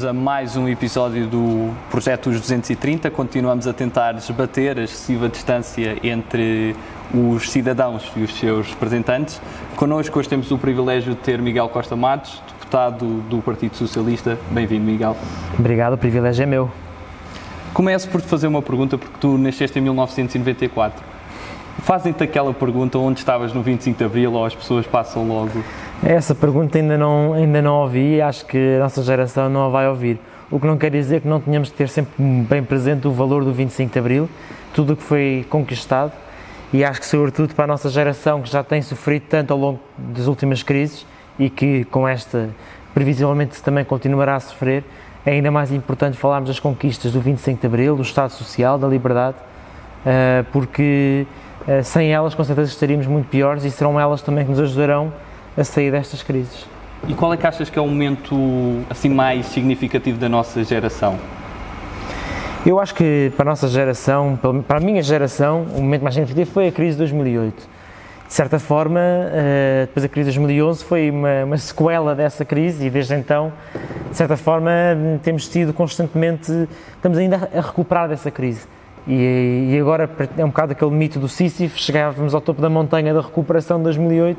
[0.00, 3.10] Bem-vindos a mais um episódio do Projeto Os 230.
[3.10, 6.74] Continuamos a tentar desbater a excessiva distância entre
[7.12, 9.40] os cidadãos e os seus representantes.
[9.76, 14.38] Connosco hoje temos o privilégio de ter Miguel Costa Matos, deputado do Partido Socialista.
[14.50, 15.16] Bem-vindo, Miguel.
[15.58, 16.70] Obrigado, o privilégio é meu.
[17.74, 21.04] Começo por te fazer uma pergunta, porque tu nasceste em 1994.
[21.82, 25.64] Fazem-te aquela pergunta onde estavas no 25 de Abril ou as pessoas passam logo?
[26.02, 29.68] Essa pergunta ainda não, ainda não ouvi e acho que a nossa geração não a
[29.68, 30.18] vai ouvir.
[30.50, 32.12] O que não quer dizer que não tenhamos que ter sempre
[32.48, 34.28] bem presente o valor do 25 de Abril,
[34.74, 36.12] tudo o que foi conquistado
[36.72, 39.80] e acho que sobretudo para a nossa geração que já tem sofrido tanto ao longo
[39.98, 41.04] das últimas crises
[41.38, 42.50] e que com esta
[42.94, 44.84] previsivelmente também continuará a sofrer,
[45.24, 48.88] é ainda mais importante falarmos das conquistas do 25 de Abril, do Estado Social, da
[48.88, 49.36] liberdade,
[50.04, 51.26] eh, porque
[51.84, 55.12] sem elas com certeza estaríamos muito piores e serão elas também que nos ajudarão
[55.56, 56.66] a sair destas crises.
[57.08, 58.36] E qual é que achas que é o momento
[58.88, 61.18] assim mais significativo da nossa geração?
[62.64, 64.38] Eu acho que para a nossa geração,
[64.68, 67.68] para a minha geração, o momento mais significativo foi a crise de 2008.
[68.28, 72.86] De certa forma, eh, depois da crise de 2011 foi uma, uma sequela dessa crise
[72.86, 73.52] e desde então,
[74.10, 74.70] de certa forma,
[75.22, 78.68] temos tido constantemente, estamos ainda a recuperar dessa crise.
[79.06, 83.14] E, e, agora é um bocado aquele mito do Sísifo, chegávamos ao topo da montanha
[83.14, 84.38] da recuperação de 2008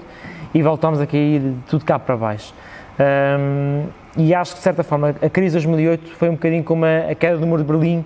[0.53, 2.53] e voltámos a cair tudo cá para baixo.
[2.99, 3.85] Um,
[4.17, 7.11] e acho que, de certa forma, a crise de 2008 foi um bocadinho como a,
[7.11, 8.05] a queda do muro de Berlim,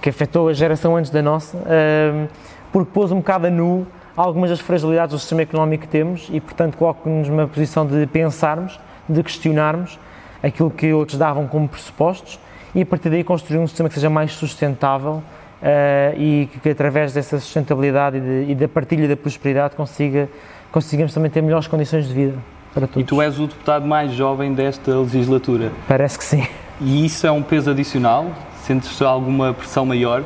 [0.00, 2.26] que afetou a geração antes da nossa, um,
[2.72, 6.40] porque pôs um bocado a nu algumas das fragilidades do sistema económico que temos e,
[6.40, 8.78] portanto, coloca-nos numa posição de pensarmos,
[9.08, 9.98] de questionarmos
[10.42, 12.38] aquilo que outros davam como pressupostos
[12.74, 15.22] e, a partir daí, construir um sistema que seja mais sustentável
[15.62, 20.28] uh, e que, que, através dessa sustentabilidade e, de, e, da partilha da prosperidade consiga,
[20.70, 22.34] consigamos também ter melhores condições de vida
[22.74, 23.02] para todos.
[23.02, 25.70] E tu és o deputado mais jovem desta legislatura?
[25.86, 26.46] Parece que sim.
[26.80, 28.26] E isso é um peso adicional?
[28.62, 30.24] Sentes alguma pressão maior?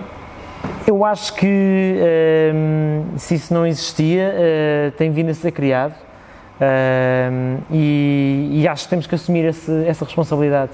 [0.87, 5.95] Eu acho que uh, se isso não existia, uh, tem vindo a ser criado
[6.61, 10.73] uh, e, e, acho que temos que assumir esse, essa responsabilidade.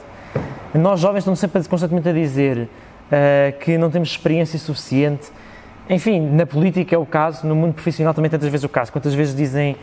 [0.74, 2.68] Nós jovens estamos sempre constantemente a dizer
[3.12, 5.30] uh, que não temos experiência suficiente.
[5.88, 8.90] Enfim, na política é o caso, no mundo profissional também tantas vezes é o caso.
[8.90, 9.76] Quantas vezes dizem,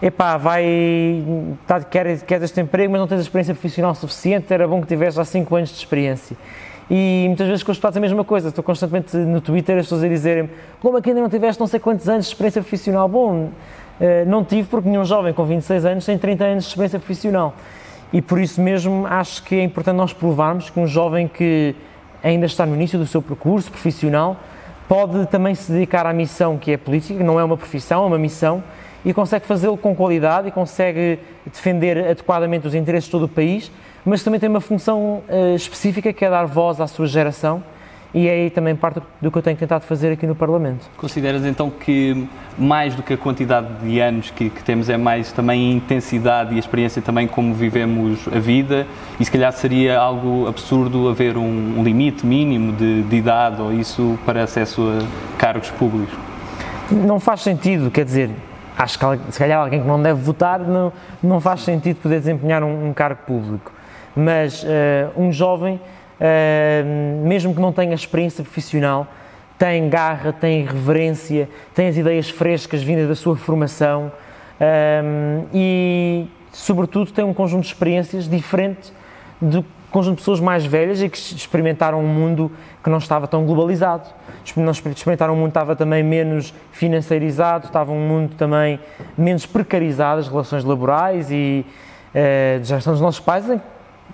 [0.00, 1.22] epá, vai,
[1.66, 5.16] tá, queres, queres este emprego, mas não tens experiência profissional suficiente, era bom que tivesse
[5.16, 6.36] já 5 anos de experiência.
[6.88, 9.86] E muitas vezes com os deputados é a mesma coisa, estou constantemente no Twitter as
[9.86, 10.48] pessoas a dizerem
[10.80, 13.08] como é que ainda não tiveste não sei quantos anos de experiência profissional?
[13.08, 13.50] Bom,
[14.00, 17.54] eh, não tive porque nenhum jovem com 26 anos tem 30 anos de experiência profissional.
[18.12, 21.74] E por isso mesmo acho que é importante nós provarmos que um jovem que
[22.26, 24.36] ainda está no início do seu percurso profissional,
[24.88, 28.18] pode também se dedicar à missão que é política, não é uma profissão, é uma
[28.18, 28.62] missão,
[29.04, 33.70] e consegue fazê-lo com qualidade e consegue defender adequadamente os interesses de todo o país,
[34.04, 37.62] mas também tem uma função uh, específica que é dar voz à sua geração
[38.16, 40.88] e é aí também parte do que eu tenho tentado fazer aqui no Parlamento.
[40.96, 45.32] Consideras então que mais do que a quantidade de anos que, que, temos é mais
[45.32, 48.86] também a intensidade e a experiência também como vivemos a vida
[49.20, 53.70] e se calhar seria algo absurdo haver um, um limite mínimo de, de idade ou
[53.70, 56.16] isso para acesso a cargos públicos?
[56.90, 58.30] Não faz sentido, quer dizer,
[58.78, 60.90] acho que se calhar alguém que não deve votar não,
[61.22, 63.70] não faz sentido poder desempenhar um, um cargo público,
[64.16, 65.78] mas uh, um jovem
[67.24, 69.06] mesmo que não tenha experiência profissional,
[69.58, 74.12] tem garra, tem reverência, tem as ideias frescas vindas da sua formação
[75.52, 78.92] e, sobretudo, tem um conjunto de experiências diferente
[79.40, 82.50] do conjunto de pessoas mais velhas e que experimentaram um mundo
[82.82, 84.08] que não estava tão globalizado.
[84.44, 88.78] Experimentaram um mundo que estava também menos financeirizado, estava um mundo também
[89.16, 91.64] menos precarizado, as relações laborais e
[92.14, 93.48] uh, já são os nossos pais,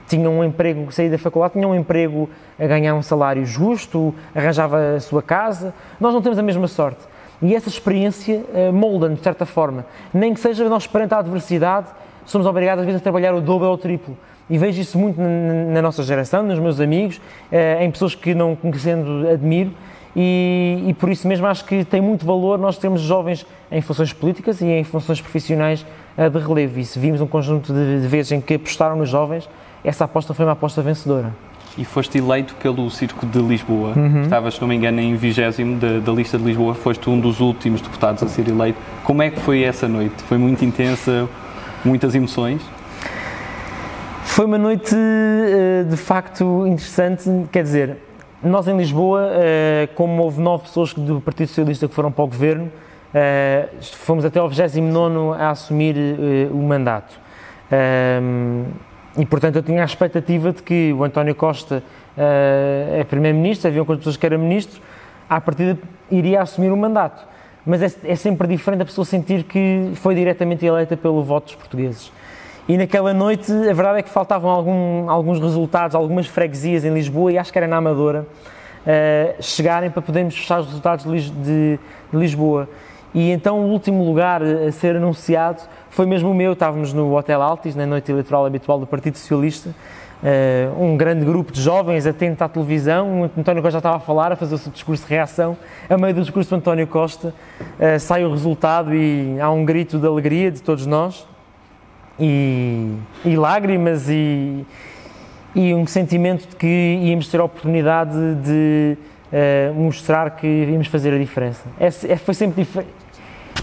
[0.09, 2.29] tinham um emprego, saí da faculdade, tinham um emprego
[2.59, 5.73] a ganhar um salário justo, arranjava a sua casa.
[6.00, 7.00] Nós não temos a mesma sorte.
[7.41, 9.85] E essa experiência uh, molda-nos, de certa forma.
[10.15, 11.89] Nem que seja nós, perante a adversidade,
[12.25, 14.17] somos obrigados às vezes a trabalhar o dobro ou o triplo.
[14.49, 18.55] E vejo isso muito na, nossa geração, nos meus amigos, uh, em pessoas que não
[18.55, 19.73] conhecendo admiro.
[20.15, 24.12] E, e, por isso mesmo acho que tem muito valor nós termos jovens em funções
[24.12, 25.87] políticas e em funções profissionais
[26.17, 26.85] uh, de relevo.
[26.85, 29.49] Se vimos um conjunto de vezes em que apostaram nos jovens,
[29.84, 31.32] essa aposta foi uma aposta vencedora.
[31.76, 33.94] E foste eleito pelo Circo de Lisboa.
[33.96, 34.23] Uhum.
[34.23, 36.75] Estavas, se não me engano, em vigésimo da, da, lista de Lisboa.
[36.75, 38.79] Foste um dos últimos deputados a ser eleito.
[39.05, 40.23] Como é que foi essa noite?
[40.25, 41.26] Foi muito intensa,
[41.82, 42.61] muitas emoções?
[44.23, 47.28] Foi uma noite, eh, de facto, interessante.
[47.50, 47.96] Quer dizer,
[48.43, 52.26] nós em Lisboa, eh, como houve nove pessoas do Partido Socialista que foram para o
[52.26, 52.70] governo,
[53.14, 55.96] eh, fomos até ao 29 a assumir
[56.50, 57.19] o mandato.
[59.17, 61.82] E, portanto, eu tinha a expectativa de que o António Costa
[62.17, 64.81] uh, é Primeiro-Ministro, haviam quantas pessoas que era Ministro,
[65.29, 65.79] à partida
[66.11, 67.26] iria assumir o mandato.
[67.64, 71.55] Mas é, é, sempre diferente a pessoa sentir que foi diretamente eleita pelo voto dos
[71.55, 72.11] portugueses.
[72.69, 77.32] E naquela noite, a verdade é que faltavam algum, alguns resultados, algumas freguesias em Lisboa,
[77.32, 81.79] e acho que era na Amadora, uh, chegarem para podermos fechar os resultados de, de
[82.12, 82.69] Lisboa.
[83.14, 86.53] E então o último lugar a ser anunciado foi mesmo o meu.
[86.55, 89.70] Estávamos no Hotel Altis, na noite eleitoral habitual do Partido Socialista.
[90.23, 93.23] Uh, um grande grupo de jovens atento à televisão.
[93.23, 95.56] O António Costa já estava a falar, a fazer o seu discurso de reação.
[95.91, 99.99] A meio do discurso do António Costa, uh, sai o resultado e há um grito
[99.99, 101.26] de alegria de todos nós.
[102.20, 102.94] E,
[103.25, 104.64] e lágrimas e,
[105.55, 108.97] e um sentimento de que íamos ter a oportunidade de
[109.32, 111.64] uh, mostrar que íamos fazer a diferença.
[111.81, 113.01] É, é, foi sempre diferente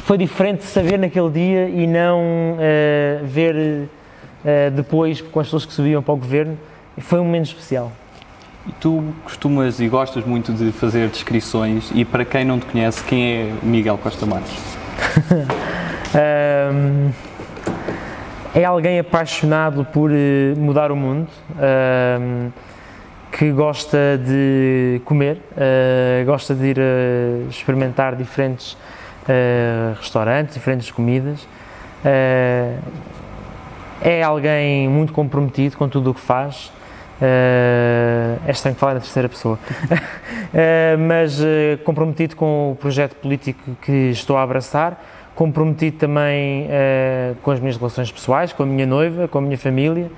[0.09, 5.73] foi diferente saber naquele dia e não uh, ver uh, depois com as pessoas que
[5.73, 6.57] subiam para o governo.
[6.97, 7.91] Foi um momento especial.
[8.67, 13.03] E tu costumas e gostas muito de fazer descrições e para quem não te conhece,
[13.03, 14.51] quem é Miguel Costa Matos?
[16.73, 17.11] um,
[18.53, 21.27] é alguém apaixonado por eh, mudar o mundo,
[22.19, 22.49] um,
[23.31, 26.77] que gosta de comer, uh, gosta de ir
[27.49, 28.75] experimentar diferentes
[29.23, 31.43] uh, restaurantes, diferentes comidas.
[32.03, 32.79] Uh,
[34.01, 36.71] é alguém muito comprometido com tudo o que faz.
[37.21, 39.59] Uh, é estranho falar na terceira pessoa,
[41.05, 41.41] mas
[41.83, 45.03] comprometido com o projeto político que estou a abraçar,
[45.35, 46.69] comprometido também
[47.43, 50.09] com as minhas relações pessoais, com a minha noiva, com a minha família.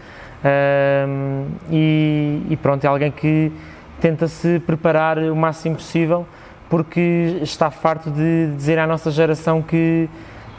[1.72, 3.52] E, e, pronto, é alguém que
[4.00, 6.28] tenta se preparar o máximo possível
[6.72, 10.08] porque está farto de dizer à nossa geração que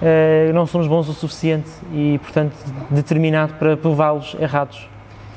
[0.03, 2.53] uh, não somos bons o suficiente e, portanto,
[2.91, 4.87] determinado para prová-los errados.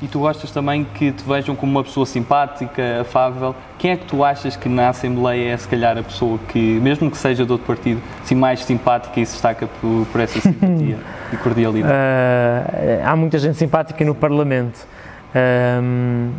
[0.02, 3.56] E tu gostas também que te vejam como uma pessoa simpática, afável.
[3.78, 7.10] Quem é que tu achas que na Assembleia é, se calhar, a pessoa que, mesmo
[7.10, 10.98] que seja de outro partido, assim, mais simpática e se destaca por, por essa simpatia
[11.32, 11.94] e cordialidade?
[11.94, 14.86] Uh, há muita gente simpática no Parlamento.
[15.34, 16.30] Uh,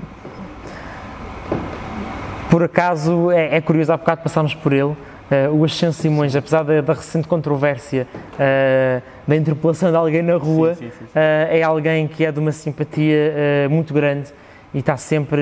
[2.57, 4.95] por acaso, é, é curioso, há bocado passámos por ele,
[5.29, 10.37] Uh, o Ascenso Simões, apesar da, da recente controvérsia uh, da interpelação de alguém na
[10.37, 11.03] rua, sim, sim, sim.
[11.03, 14.33] Uh, é alguém que é de uma simpatia muito grande
[14.73, 15.41] e está sempre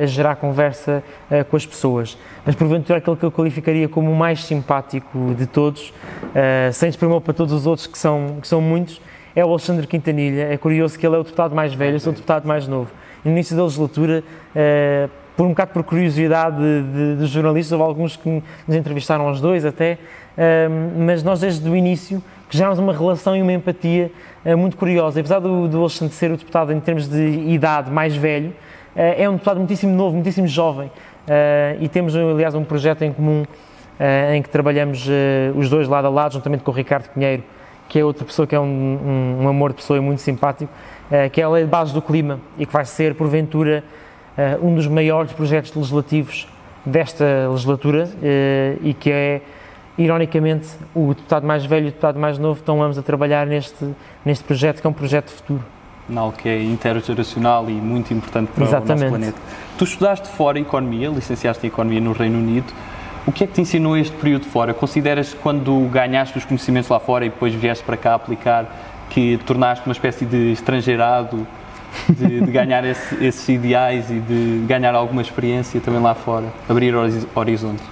[0.00, 1.02] a gerar conversa
[1.50, 2.16] com as pessoas.
[2.46, 5.92] Mas porventura aquele que eu qualificaria como o mais simpático de todos,
[6.72, 9.02] sem desprimor para todos os outros que são, que são muitos,
[9.34, 10.52] é o Alexandre Quintanilha.
[10.52, 12.92] É curioso que ele é o deputado mais velho, eu sou o deputado mais novo.
[13.24, 14.22] No início da legislatura,
[15.38, 19.64] por um bocado por curiosidade de, de, jornalistas, houve alguns que nos entrevistaram aos dois
[19.64, 19.96] até,
[20.96, 24.10] mas nós desde o início criámos uma relação e uma empatia
[24.44, 25.20] uh, muito curiosa.
[25.20, 28.54] Apesar do, do Alexandre ser o deputado em termos de idade mais velho, uh,
[28.96, 33.44] é um deputado muitíssimo novo, muitíssimo jovem uh, e temos aliás um projeto em comum
[34.32, 35.08] em que trabalhamos
[35.56, 37.42] os dois lado a lado, juntamente com o Ricardo Pinheiro,
[37.88, 40.70] que é outra pessoa que é um, um, um amor de pessoa e muito simpático,
[41.32, 43.82] que é a lei de base do clima e que vai ser porventura
[44.38, 46.48] uh, um dos maiores projetos legislativos
[46.86, 49.42] desta legislatura uh, e que é,
[49.98, 53.84] ironicamente, o deputado mais velho e o deputado mais novo estão ambos a trabalhar neste,
[54.24, 55.64] neste projeto, que é um projeto de futuro.
[56.08, 58.92] Não, que é intergeracional e muito importante para Exatamente.
[58.92, 59.38] o nosso planeta.
[59.76, 62.72] Tu estudaste fora Economia, licenciaste em Economia no Reino Unido.
[63.26, 64.72] O que é que te ensinou este período fora?
[64.72, 68.64] Consideras que quando ganhaste os conhecimentos lá fora e depois vieste para cá aplicar,
[69.10, 71.46] que tornaste uma espécie de estrangeirado
[72.08, 76.94] de, de ganhar esse, esses ideais e de ganhar alguma experiência também lá fora, abrir
[77.34, 77.84] horizontes?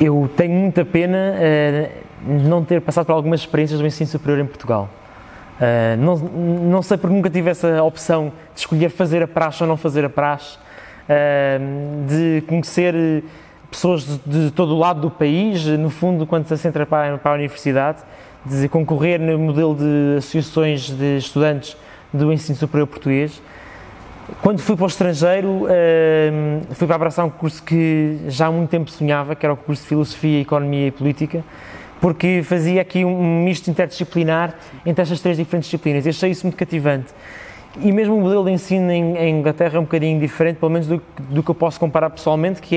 [0.00, 4.46] Eu tenho muita pena uh, não ter passado por algumas experiências do ensino superior em
[4.46, 4.88] Portugal.
[5.56, 9.68] Uh, não, não sei porque nunca tive essa opção de escolher fazer a praxe ou
[9.68, 10.56] não fazer a praxe,
[11.08, 13.22] uh, de conhecer
[13.70, 17.32] pessoas de, de, todo o lado do país, no fundo, quando se entra para, para
[17.32, 17.98] a universidade,
[18.44, 21.76] de concorrer no modelo de associações de estudantes
[22.14, 23.42] do ensino superior português.
[24.40, 28.70] Quando fui para o estrangeiro, ehm, fui para abraçar um curso que já há muito
[28.70, 31.44] tempo sonhava, que era o curso de Filosofia, Economia e Política,
[32.00, 34.54] porque fazia aqui um misto interdisciplinar
[34.86, 37.12] entre estas três diferentes disciplinas e achei isso muito cativante.
[37.80, 41.02] E mesmo o modelo de ensino em, Inglaterra é um bocadinho diferente, pelo menos do,
[41.28, 42.76] do, que eu posso comparar pessoalmente, que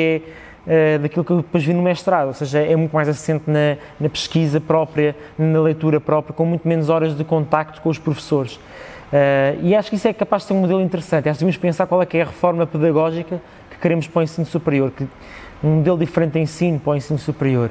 [0.67, 3.43] é uh, daquilo que eu depois vi no mestrado, ou seja, é muito mais assente
[3.47, 7.99] na, na pesquisa própria, na leitura própria, com muito menos horas de contacto com os
[7.99, 8.59] professores.
[9.11, 11.29] Uh, e acho que isso é capaz de ser um modelo interessante.
[11.29, 14.23] Acho que devemos pensar qual é que é a reforma pedagógica que queremos para o
[14.23, 15.07] ensino superior, que,
[15.63, 17.69] um modelo diferente de ensino para o ensino superior.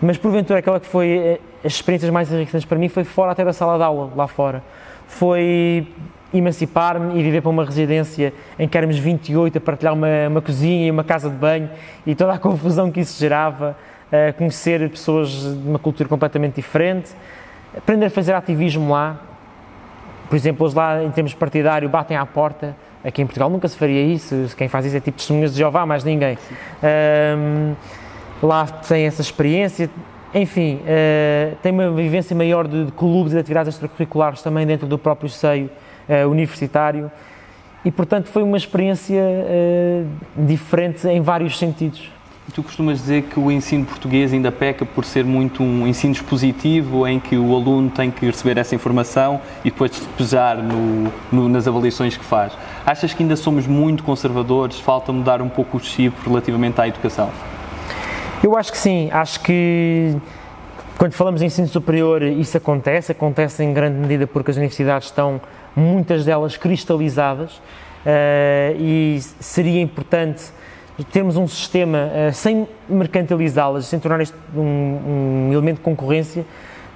[0.00, 3.44] Mas, porventura, aquela que foi eh, as experiências mais enriquecedoras para mim foi fora até
[3.44, 4.62] da sala de aula, lá fora.
[5.06, 5.86] Foi
[6.32, 10.86] emancipar-me e viver para uma residência em que éramos 28 a partilhar uma, uma cozinha
[10.86, 11.70] e uma casa de banho
[12.06, 13.76] e toda a confusão que isso gerava,
[14.12, 17.10] uh, conhecer pessoas de uma cultura completamente diferente,
[17.76, 19.20] aprender a fazer ativismo lá.
[20.28, 22.76] Por exemplo, eles lá, em termos partidário, batem à porta.
[23.02, 24.34] Aqui em Portugal nunca se faria isso.
[24.56, 26.36] Quem faz isso é tipo testemunhas de Jeová, mais ninguém.
[27.36, 27.74] Um,
[28.42, 29.88] lá tem essa experiência.
[30.34, 34.86] Enfim, uh, tem uma vivência maior de, de clubes e de atividades extracurriculares também dentro
[34.86, 35.70] do próprio seio
[36.08, 37.10] uh, universitário.
[37.84, 40.06] E, portanto, foi uma experiência uh,
[40.44, 42.10] diferente em vários sentidos.
[42.52, 47.06] Tu costumas dizer que o ensino português ainda peca por ser muito um ensino expositivo,
[47.06, 51.68] em que o aluno tem que receber essa informação e depois despejar no, no, nas
[51.68, 52.52] avaliações que faz.
[52.86, 54.80] Achas que ainda somos muito conservadores?
[54.80, 57.30] Falta mudar um pouco o chip relativamente à educação?
[58.42, 59.10] Eu acho que sim.
[59.12, 60.16] Acho que
[60.96, 63.12] quando falamos em ensino superior, isso acontece.
[63.12, 65.40] Acontece em grande medida porque as universidades estão,
[65.76, 70.44] muitas delas, cristalizadas uh, e seria importante
[71.04, 76.44] termos um sistema uh, sem mercantilizá-las, sem tornar isto um, um, elemento de concorrência,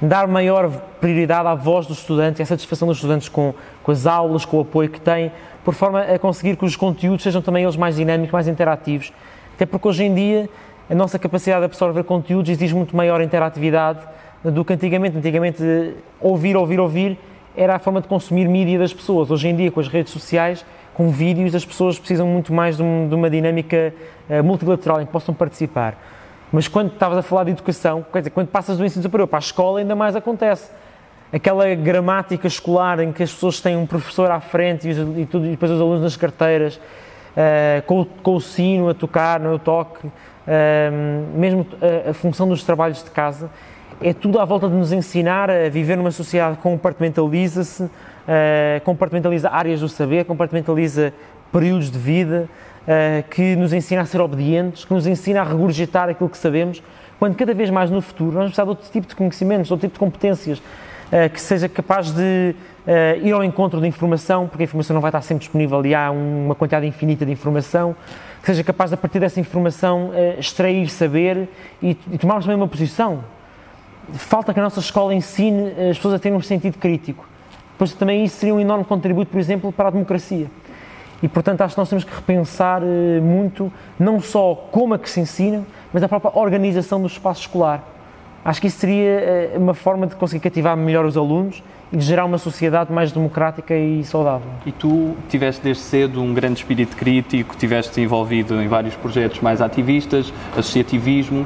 [0.00, 0.68] dar maior
[1.00, 4.60] prioridade à voz dos estudantes, à satisfação dos estudantes com, com as aulas, com o
[4.62, 5.30] apoio que têm,
[5.64, 9.12] por forma a conseguir que os conteúdos sejam também eles mais dinâmicos, mais interativos.
[9.54, 10.50] Até porque hoje em dia
[10.90, 14.00] a nossa capacidade de absorver conteúdos exige muito maior interatividade
[14.42, 15.16] do que antigamente.
[15.16, 15.62] Antigamente,
[16.20, 17.18] ouvir, ouvir, ouvir
[17.56, 19.30] era a forma de consumir mídia das pessoas.
[19.30, 22.82] Hoje em dia, com as redes sociais, com vídeos, as pessoas precisam muito mais de,
[22.82, 23.94] um, de uma dinâmica
[24.28, 25.96] uh, multilateral em que possam participar.
[26.52, 29.38] Mas quando estavas a falar de educação, quer dizer, quando passas do ensino superior para
[29.38, 30.70] a escola, ainda mais acontece.
[31.32, 35.46] Aquela gramática escolar em que as pessoas têm um professor à frente e, e, tudo,
[35.46, 40.06] e depois os alunos nas carteiras, uh, com, com, o sino a tocar, no toque,
[40.06, 40.10] uh,
[41.34, 41.66] mesmo
[42.06, 43.48] a, a função dos trabalhos de casa,
[44.02, 47.88] é tudo à volta de nos ensinar a viver numa sociedade que compartimentaliza-se,
[48.22, 51.12] uh, compartimentaliza áreas do saber, compartimentaliza
[51.52, 52.48] períodos de vida,
[52.82, 56.82] uh, que nos ensina a ser obedientes, que nos ensina a regurgitar aquilo que sabemos,
[57.18, 59.94] quando cada vez mais no futuro vamos precisar de outro tipo de conhecimentos, outro tipo
[59.94, 62.54] de competências, uh, que seja capaz de
[63.22, 66.10] ir ao encontro de informação, porque a informação não vai estar sempre disponível e há
[66.10, 67.94] uma quantidade infinita de informação,
[68.40, 71.48] que seja capaz de, a partir dessa informação, extrair saber
[71.80, 73.22] e, e tomarmos também uma posição.
[74.14, 77.24] Falta que a nossa escola ensine as pessoas a terem um sentido crítico
[77.82, 80.46] pois também isso seria um enorme contributo, por exemplo, para a democracia.
[81.20, 85.10] E, portanto, acho que nós temos que repensar eh, muito, não só como é que
[85.10, 87.82] se ensina, mas a própria organização do espaço escolar.
[88.44, 91.60] Acho que isso seria eh, uma forma de conseguir cativar melhor os alunos
[91.92, 94.46] e de gerar uma sociedade mais democrática e saudável.
[94.64, 99.60] E tu tiveste desde cedo um grande espírito crítico, tiveste envolvido em vários projetos mais
[99.60, 101.44] ativistas, associativismo.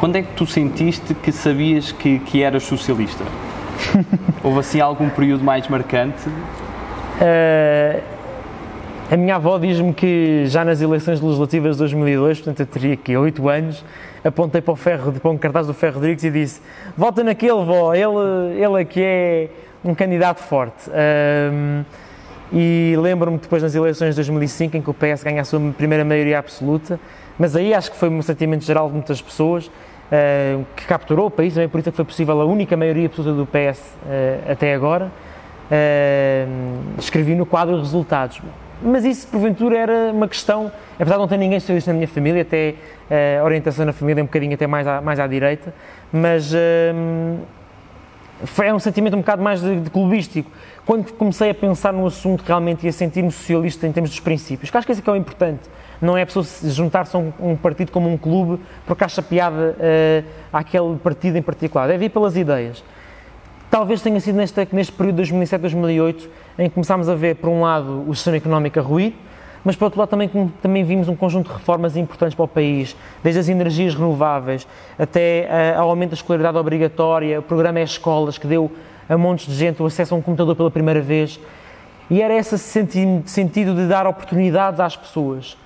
[0.00, 3.22] Quando é que tu sentiste que sabias que, que eras socialista?
[4.42, 6.28] Houve assim algum período mais marcante?
[6.28, 8.02] Uh,
[9.10, 13.16] a minha avó diz-me que já nas eleições legislativas de 2002, portanto eu teria aqui
[13.16, 13.84] 8 anos,
[14.24, 16.60] apontei para o ferro, para um cartaz do Ferro Rodrigues e disse:
[16.96, 19.48] Vota naquele, vó, ele, ele aqui é
[19.84, 20.90] um candidato forte.
[22.52, 26.04] E lembro-me depois nas eleições de 2005 em que o PS ganha a sua primeira
[26.04, 26.98] maioria absoluta,
[27.38, 29.70] mas aí acho que foi um sentimento geral de muitas pessoas
[30.06, 33.06] uh, que capturou o país, também por isso é que foi possível a única maioria
[33.06, 35.10] absoluta do PS uh, eh, até agora.
[35.70, 38.40] Uh, escrevi no quadro resultados.
[38.82, 42.42] Mas isso, porventura, era uma questão, apesar de não ter ninguém socialista na minha família,
[42.42, 42.74] até
[43.40, 45.72] a orientação na família é um bocadinho até mais à, mais à direita,
[46.12, 46.52] mas
[48.44, 50.50] foi, é um sentimento um bocado mais de, de, clubístico.
[50.84, 54.76] Quando comecei a pensar no assunto, realmente ia sentir-me socialista em termos dos princípios, que
[54.76, 55.62] acho que isso é que é o importante
[56.00, 59.76] não é a pessoa juntar-se a um, um, partido como um clube porque acha piada
[59.76, 61.88] uh, àquele partido em particular.
[61.88, 62.82] Deve ir pelas ideias.
[63.70, 67.62] Talvez tenha sido neste, neste período de 2007-2008 em que começámos a ver, por um
[67.62, 69.14] lado, o sistema económico a ruir,
[69.64, 70.30] mas por outro lado também,
[70.62, 74.66] também vimos um conjunto de reformas importantes para o país, desde as energias renováveis
[74.98, 78.70] até uh, ao aumento da escolaridade obrigatória, o programa é Escolas, que deu
[79.08, 81.40] a montes de gente o acesso a um computador pela primeira vez.
[82.08, 85.56] E era esse sentido de dar oportunidades às pessoas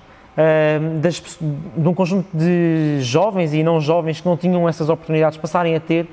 [1.01, 1.21] das,
[1.75, 5.79] de um conjunto de jovens e não jovens que não tinham essas oportunidades passarem a
[5.79, 6.07] ter,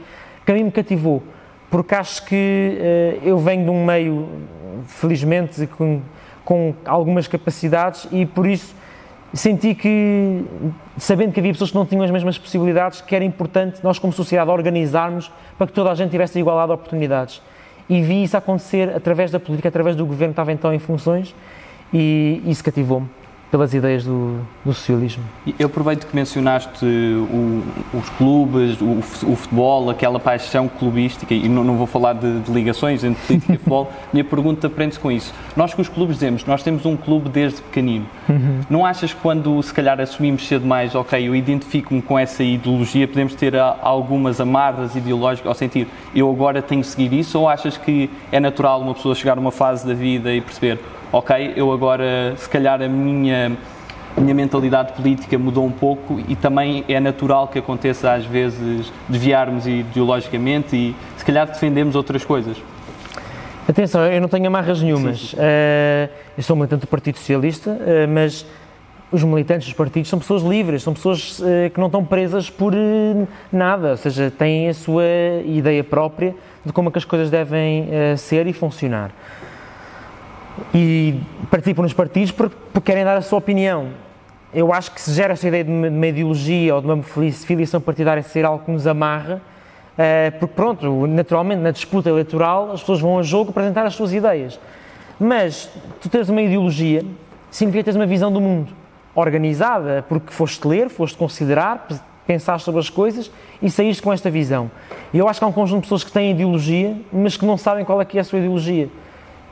[0.44, 1.22] que a mim me cativou,
[1.70, 4.28] porque acho que uh, eu venho de um meio,
[4.86, 6.00] felizmente, com,
[6.44, 8.74] com algumas capacidades e por isso
[9.32, 10.42] senti que,
[10.96, 14.12] sabendo que havia pessoas que não tinham as mesmas possibilidades, que era importante nós, como
[14.12, 17.42] sociedade, organizarmos para que toda a gente tivesse igualdade de oportunidades.
[17.88, 21.34] E vi isso acontecer através da política, através do governo que estava então em funções,
[21.92, 23.17] e isso cativou-me.
[23.50, 25.22] Pelas ideias do, do socialismo.
[25.58, 27.62] Eu aproveito que mencionaste o,
[27.94, 28.98] os clubes, o,
[29.30, 33.52] o, futebol, aquela paixão clubística, e não, não vou falar de, de, ligações entre política
[33.54, 35.32] e futebol, minha pergunta prende-se com isso.
[35.56, 38.06] Nós que os clubes dizemos, nós temos um clube desde pequenino.
[38.28, 38.60] Uhum.
[38.68, 43.08] Não achas que quando se calhar assumimos cedo mais, ok, eu identifico-me com essa ideologia,
[43.08, 47.76] podemos ter algumas amarras ideológicas ao sentir, eu agora tenho que seguir isso, ou achas
[47.78, 50.78] que é natural uma pessoa chegar a uma fase da vida e perceber
[51.12, 53.56] ok, eu agora, se calhar a minha,
[54.16, 59.66] minha mentalidade política mudou um pouco e também é natural que aconteça às vezes desviarmos
[59.66, 62.56] ideologicamente e se calhar defendemos outras coisas.
[63.68, 65.18] Atenção, eu não tenho amarras nenhumas.
[65.20, 65.36] Sim, sim.
[65.36, 68.46] Uh, eu sou militante do Partido Socialista, uh, mas
[69.12, 72.72] os militantes dos partidos são pessoas livres, são pessoas uh, que não estão presas por
[73.52, 75.04] nada, ou seja, têm a sua
[75.44, 76.34] ideia própria
[76.64, 79.10] de como é que as coisas devem ser e funcionar
[80.74, 83.88] e participam nos partidos porque, porque, querem dar a sua opinião.
[84.52, 87.02] Eu acho que se gera esta ideia de uma, de uma ideologia ou de uma
[87.02, 92.80] filiação partidária ser algo que nos amarra, uh, porque pronto, naturalmente na disputa eleitoral as
[92.80, 94.58] pessoas vão a jogo apresentar as suas ideias.
[95.20, 97.04] Mas tu teres uma ideologia
[97.50, 98.72] significa teres uma visão do mundo
[99.14, 101.88] organizada, porque foste ler, foste considerar,
[102.26, 104.70] pensar sobre as coisas e saíste com esta visão.
[105.12, 107.56] E eu acho que há um conjunto de pessoas que têm ideologia, mas que não
[107.56, 108.88] sabem qual é que é a sua ideologia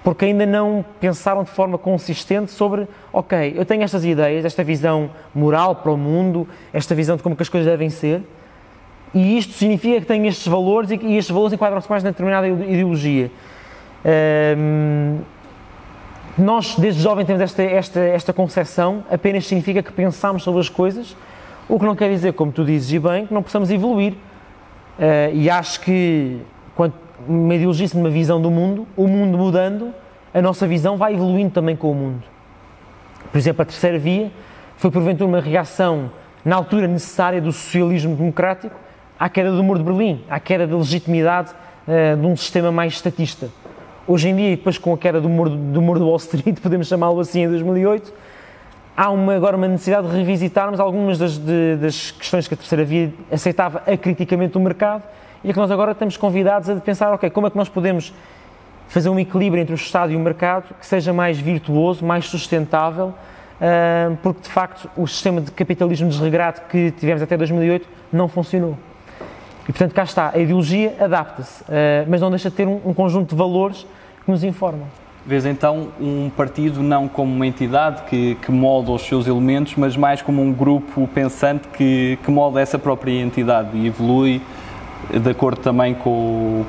[0.06, 5.10] porque ainda não pensaram de forma consistente sobre, ok, eu tenho estas ideias, esta visão
[5.34, 8.22] moral para o mundo, esta visão de como que as coisas devem ser,
[9.12, 13.32] e isto significa que tenho estes valores e, estes valores enquadram-se mais na determinada ideologia.
[14.56, 15.18] Um,
[16.38, 21.16] nós, desde jovem, temos esta, esta, esta concepção, apenas significa que pensamos sobre as coisas,
[21.68, 24.12] o que não quer dizer, como tu dizes e bem, que não possamos evoluir.
[24.12, 26.38] Uh, e acho que,
[26.76, 26.94] quando
[27.28, 29.92] uma ideologia, uma visão do mundo, o mundo mudando,
[30.32, 32.22] a nossa visão vai evoluindo também com o mundo.
[33.30, 34.30] Por exemplo, a terceira via
[34.76, 36.10] foi porventura uma reação
[36.44, 38.74] na altura necessária do socialismo democrático
[39.18, 41.50] à queda do muro de Berlim, à queda da legitimidade
[41.88, 43.48] uh, de um sistema mais estatista.
[44.06, 46.86] Hoje em dia, depois com a queda do muro, do muro de Wall Street, podemos
[46.86, 48.12] chamá-lo assim, em 2008,
[48.96, 52.84] há uma, agora uma necessidade de revisitarmos algumas das, de, das questões que a terceira
[52.84, 55.02] via aceitava acriticamente o mercado
[55.46, 58.12] e é que nós agora estamos convidados a pensar, ok, como é que nós podemos
[58.88, 63.14] fazer um equilíbrio entre o Estado e o mercado que seja mais virtuoso, mais sustentável,
[63.60, 68.76] ah, porque de facto o sistema de capitalismo desregrado que tivemos até 2008 não funcionou.
[69.68, 73.30] E portanto cá está, a ideologia adapta-se, ah, mas não deixa de ter um conjunto
[73.30, 73.86] de valores
[74.24, 74.88] que nos informam.
[75.24, 79.96] Vês então um partido não como uma entidade que, que molda os seus elementos, mas
[79.96, 84.42] mais como um grupo pensante que, que molda essa própria entidade e evolui
[85.12, 86.64] de acordo também com,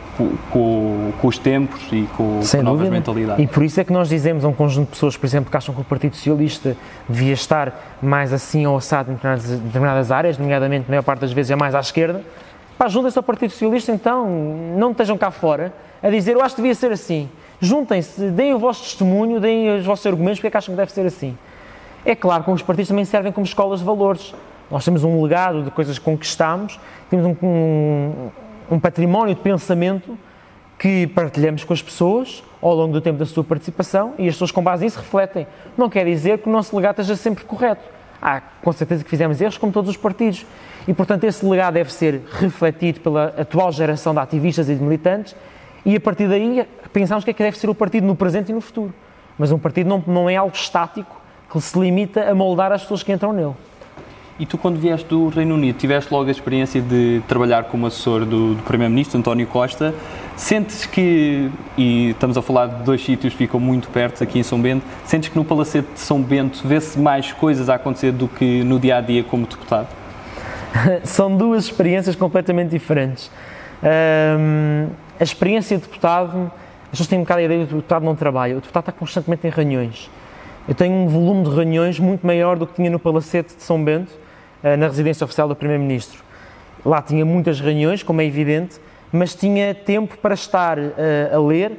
[0.52, 3.44] com, com os tempos e com, Sem com novas mentalidades.
[3.44, 5.58] E por isso é que nós dizemos a um conjunto de pessoas, por exemplo, que
[5.58, 6.78] acham que o Partido Socialista
[7.10, 11.32] devia estar mais assim ou assado em determinadas, determinadas áreas, nomeadamente, a maior parte das
[11.32, 12.22] vezes, é mais à esquerda,
[12.78, 14.30] pá, juntem-se ao Partido Socialista então,
[14.78, 17.28] não estejam cá fora a dizer eu acho que devia ser assim.
[17.60, 20.92] Juntem-se, deem o vosso testemunho, deem os vossos argumentos, porque é que acham que deve
[20.92, 21.36] ser assim.
[22.06, 24.34] É claro que os partidos também servem como escolas de valores.
[24.70, 28.30] Nós temos um legado de coisas que conquistamos, temos um, um,
[28.72, 30.18] um património de pensamento
[30.78, 34.52] que partilhamos com as pessoas ao longo do tempo da sua participação e as pessoas
[34.52, 35.48] com base nisso refletem.
[35.78, 37.84] Não quer dizer que o nosso legado esteja sempre correto.
[38.22, 40.46] Há com certeza que fizemos erros, como todos os partidos.
[40.88, 45.36] E, portanto, esse legado deve ser refletido pela atual geração de ativistas e de militantes
[45.86, 48.54] e, a partir daí, pensamos que é que deve ser o partido no presente e
[48.54, 48.94] no futuro.
[49.38, 51.16] Mas um partido não, não é algo estático
[51.50, 53.54] que se limita a moldar as pessoas que entram nele.
[54.40, 58.24] E tu, quando vieste do Reino Unido, tiveste logo a experiência de trabalhar como assessor
[58.24, 59.96] do, do Primeiro-Ministro, António Costa.
[60.36, 64.44] Sentes que, e estamos a falar de dois sítios que ficam muito perto, aqui em
[64.44, 68.28] São Bento, sentes que no Palacete de São Bento vê-se mais coisas a acontecer do
[68.28, 69.88] que no dia a dia como deputado?
[71.04, 73.32] São duas experiências completamente diferentes.
[73.82, 76.52] Um, a experiência de deputado,
[76.84, 78.54] as pessoas têm um bocado a ideia que o deputado não trabalha.
[78.54, 80.12] O deputado está constantemente em reuniões.
[80.68, 83.84] Eu tenho um volume de reuniões muito maior do que tinha no Palacete de São
[83.84, 84.27] Bento
[84.64, 86.28] na residência oficial do Primeiro-Ministro.
[86.86, 88.80] Lá tinha muitas reuniões, como é evidente,
[89.12, 91.74] mas tinha tempo para estar eh, a ler,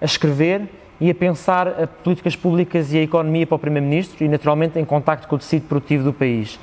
[0.00, 0.62] a escrever
[1.00, 4.84] e a pensar a políticas públicas e a economia para o Primeiro-Ministro e, naturalmente, em
[4.84, 6.58] contacto com o tecido produtivo do país.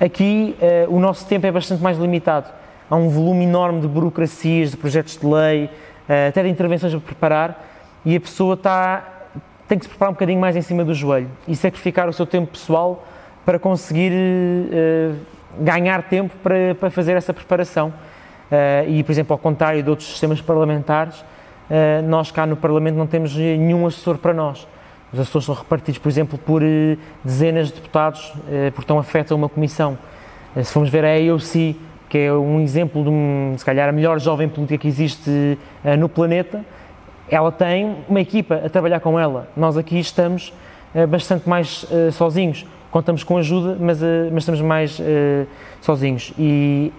[0.00, 2.50] Aqui, eh, o nosso tempo é bastante mais limitado.
[2.90, 5.70] Há um volume enorme de burocracias, de projetos de lei,
[6.28, 7.66] até de intervenções a preparar,
[8.04, 9.28] e a pessoa está,
[9.66, 12.26] tem que se preparar um bocadinho mais em cima do joelho e sacrificar o seu
[12.26, 13.06] tempo pessoal
[13.44, 15.16] para conseguir uh,
[15.58, 17.88] ganhar tempo para, para, fazer essa preparação.
[17.88, 22.96] Uh, e, por exemplo, ao contrário de outros sistemas parlamentares, uh, nós cá no Parlamento
[22.96, 24.66] não temos nenhum assessor para nós.
[25.12, 26.62] Os assessores são repartidos, por exemplo, por
[27.22, 28.32] dezenas de deputados,
[28.74, 29.98] porque estão afetos a uma comissão.
[30.56, 31.78] Se formos ver a AOC,
[32.08, 35.58] que é um exemplo de, um, se calhar, a melhor jovem política que existe
[35.98, 36.64] no planeta,
[37.28, 39.50] ela tem uma equipa a trabalhar com ela.
[39.54, 40.50] Nós aqui estamos
[41.10, 42.64] bastante mais sozinhos.
[42.92, 44.00] Contamos com ajuda, mas,
[44.30, 45.00] mas estamos mais
[45.80, 46.32] sozinhos.
[46.38, 46.92] E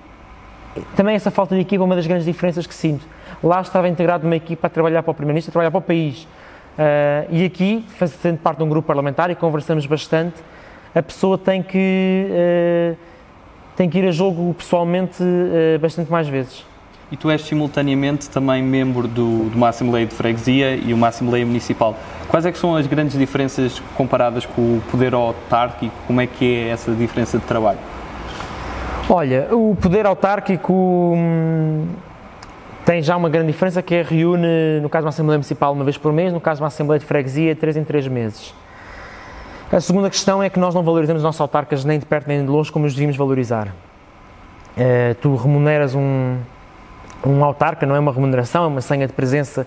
[0.96, 3.06] também essa falta de equipa é uma das grandes diferenças que sinto.
[3.44, 6.24] Lá estava integrado uma equipa a trabalhar para o Primeiro-Ministro, a trabalhar para o país.
[6.74, 10.36] Uh, e aqui, fazendo parte de um grupo parlamentar e conversamos bastante,
[10.96, 12.98] a pessoa tem que, uh,
[13.76, 16.66] tem que ir a jogo pessoalmente uh, bastante mais vezes.
[17.14, 21.46] E tu és simultaneamente também membro do, de uma Assembleia de Freguesia e uma Assembleia
[21.46, 21.96] Municipal.
[22.28, 25.94] Quais é que são as grandes diferenças comparadas com o poder autárquico?
[26.08, 27.78] Como é que é essa diferença de trabalho?
[29.08, 30.74] Olha, o poder autárquico
[31.16, 31.86] hum,
[32.84, 35.84] tem já uma grande diferença que é reúne, no caso de uma Assembleia Municipal, uma
[35.84, 38.56] vez por mês, no caso de uma Assembleia de Freguesia, três em três meses.
[39.72, 42.44] A segunda questão é que nós não valorizamos os nossos autarcas nem de perto nem
[42.44, 43.68] de longe como os devíamos valorizar.
[44.76, 46.38] Uh, tu remuneras um,
[47.26, 49.66] um autarca, não é uma remuneração, é uma senha de presença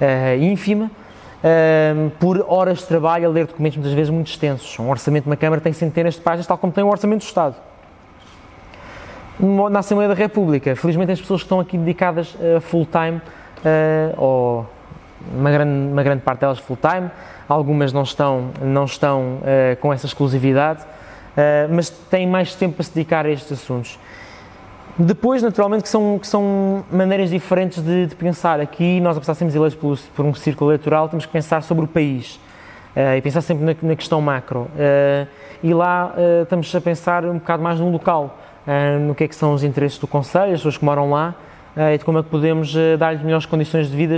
[0.00, 4.78] uh, ínfima, uh, por horas de trabalho a ler documentos muitas vezes muito extensos.
[4.78, 7.20] Um orçamento de uma Câmara tem centenas de páginas, tal como tem o um orçamento
[7.20, 7.56] do Estado
[9.38, 10.74] na Assembleia da República.
[10.74, 14.66] Felizmente as pessoas que estão aqui dedicadas uh, full time, uh, ou
[15.36, 17.10] uma grande, uma grande parte delas full time,
[17.48, 19.40] algumas não estão, não estão
[19.80, 20.84] com essa exclusividade,
[21.70, 23.98] mas têm mais tempo para se dedicar a estes assuntos.
[24.98, 28.60] Depois, naturalmente, que são, que são maneiras diferentes de, de pensar.
[28.60, 31.84] Aqui, nós, apesar de sermos eleitos por, por, um círculo eleitoral, temos que pensar sobre
[31.84, 32.40] o país
[33.14, 34.70] e pensar sempre na, na questão macro.
[35.62, 39.34] e lá estamos a pensar um bocado mais no local uh, no que é que
[39.34, 41.34] são os interesses do Conselho, as pessoas que moram lá,
[41.76, 44.16] uh, e de como é que podemos uh, dar-lhes melhores condições de vida.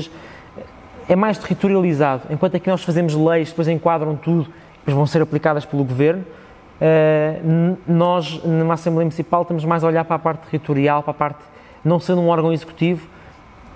[1.09, 5.65] É mais territorializado, enquanto aqui nós fazemos leis, depois enquadram tudo, depois vão ser aplicadas
[5.65, 6.25] pelo Governo,
[7.87, 11.43] nós, numa Assembleia Municipal, temos mais a olhar para a parte territorial, para a parte,
[11.85, 13.07] não sendo um órgão executivo,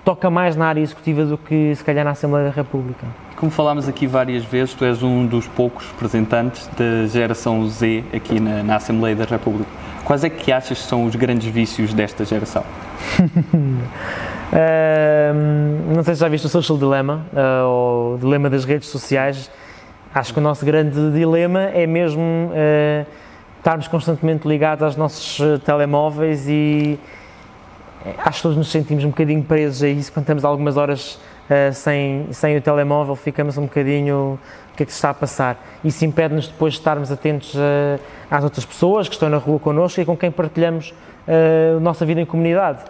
[0.05, 3.07] toca mais na área executiva do que se calhar na Assembleia da República.
[3.37, 8.38] Como falámos aqui várias vezes, tu és um dos poucos representantes da geração Z aqui
[8.38, 9.69] na, na Assembleia da República.
[10.05, 12.65] Quais é que achas que são os grandes vícios desta geração?
[13.21, 13.25] uh,
[15.95, 19.51] não sei se já viste o Social Dilemma, uh, ou o dilema das redes sociais.
[20.14, 23.07] Acho que o nosso grande dilema é mesmo uh,
[23.57, 26.98] estarmos constantemente ligados aos nossos eh, telemóveis e
[28.18, 31.72] acho que todos nos sentimos um bocadinho presos a isso quando temos algumas horas uh,
[31.72, 34.38] sem, sem o telemóvel, ficamos um bocadinho
[34.72, 35.64] o que é que se está a passar.
[35.85, 39.98] Isso impede-nos depois de estarmos atentos uh, às outras pessoas que estão na rua connosco
[40.01, 42.81] e com quem partilhamos uh, a nossa vida em comunidade.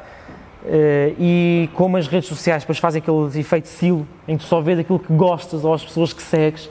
[1.19, 4.99] e como as redes sociais depois fazem aquele efeito silo em que só vês aquilo
[4.99, 6.71] que gostas ou as pessoas que segues,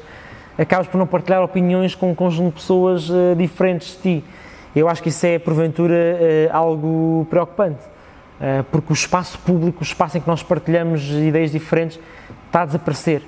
[0.57, 4.23] acabas por não partilhar opiniões com um conjunto de pessoas diferentes de ti.
[4.75, 5.95] Eu acho que isso é, porventura,
[6.51, 7.79] algo preocupante.
[8.41, 11.99] Eh, porque o espaço público, o espaço em que nós partilhamos ideias diferentes,
[12.47, 13.21] está a desaparecer.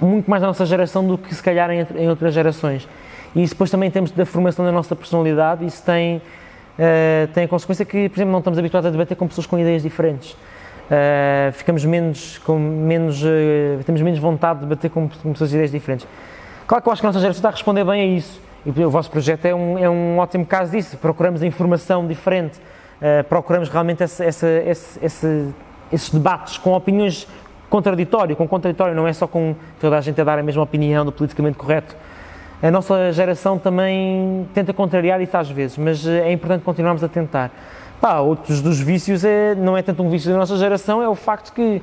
[0.00, 2.88] Muito mais na nossa geração do que se calhar em outras gerações.
[3.34, 7.48] E isso depois também temos da formação da nossa personalidade, isso tem, uh, tem a
[7.48, 10.36] consequência que, por exemplo, não estamos habituados a debater com pessoas com ideias diferentes.
[10.84, 15.56] Uh, ficamos menos, com menos, uh, temos menos vontade de debater com, com pessoas de
[15.56, 16.06] ideias diferentes.
[16.66, 18.40] Claro que eu acho que a nossa geração está a responder bem a isso.
[18.66, 20.96] E o vosso projeto é um, é um ótimo caso disso.
[20.98, 22.60] Procuramos a informação diferente
[23.00, 24.46] eh, procuramos realmente esse, esse,
[25.02, 25.54] esse,
[25.92, 27.28] esses debates com opiniões
[27.68, 31.04] contraditórias, com contraditório, não é só com toda a gente a dar a mesma opinião
[31.04, 31.94] do politicamente correto.
[32.62, 37.08] A nossa geração também tenta contrariar isso às vezes, mas eh, é importante continuarmos a
[37.08, 37.50] tentar.
[38.00, 41.14] Pá, outros dos vícios é, não é tanto um vício da nossa geração, é o
[41.14, 41.80] facto que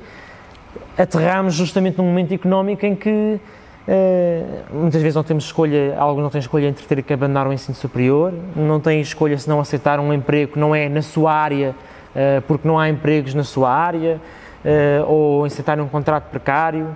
[0.96, 3.40] aterramos justamente num momento económico em que
[3.82, 7.52] Uh, muitas vezes não temos escolha, alguns não têm escolha entre ter que abandonar o
[7.52, 11.32] ensino superior, não têm escolha se não aceitar um emprego que não é na sua
[11.32, 11.70] área,
[12.14, 14.20] uh, porque não há empregos na sua área,
[14.64, 16.94] uh, ou aceitar um contrato precário.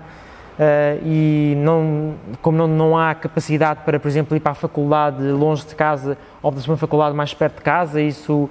[1.04, 5.66] e não, como não, não há capacidade para, por exemplo, ir para a faculdade longe
[5.66, 8.48] de casa, ou para uma faculdade mais perto de casa, isso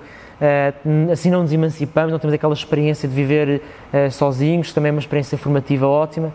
[1.12, 3.62] assim não nos emancipamos, não temos aquela experiência de viver
[4.12, 6.34] sozinhos, também é uma experiência formativa ótima.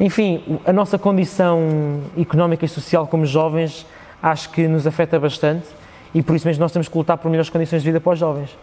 [0.00, 3.86] Enfim, a nossa condição económica e social como jovens
[4.22, 5.66] acho que nos afeta bastante
[6.14, 8.18] e por isso mesmo nós temos que lutar por melhores condições de vida para os
[8.18, 8.56] jovens.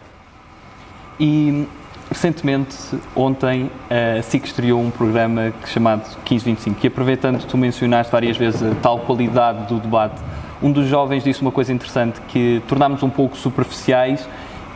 [1.20, 1.68] E
[2.10, 2.76] recentemente,
[3.16, 8.76] ontem, a SIC estreou um programa chamado 1525 e aproveitando tu mencionaste várias vezes a
[8.82, 10.22] tal qualidade do debate,
[10.62, 14.28] um dos jovens disse uma coisa interessante que tornámos um pouco superficiais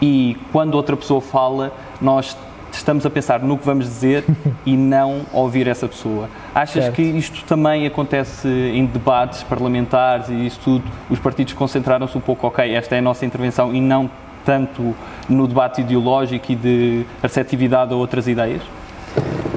[0.06, 2.38] e quando outra pessoa fala, nós
[2.72, 4.24] estamos a pensar no que vamos dizer
[4.66, 6.30] e não ouvir essa pessoa.
[6.54, 6.96] Achas Certo.
[6.96, 10.84] que isto também acontece em debates parlamentares e isso tudo?
[11.10, 14.10] Os partidos concentraram-se um pouco, ok, esta é a nossa intervenção e não
[14.46, 14.96] tanto
[15.28, 18.62] no debate ideológico e de receptividade a outras ideias?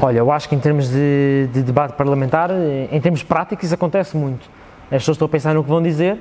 [0.01, 2.51] Olha, eu acho que em termos de, de debate parlamentar,
[2.91, 4.49] em termos práticos, acontece muito.
[4.85, 6.19] As pessoas estão a pensar no que vão dizer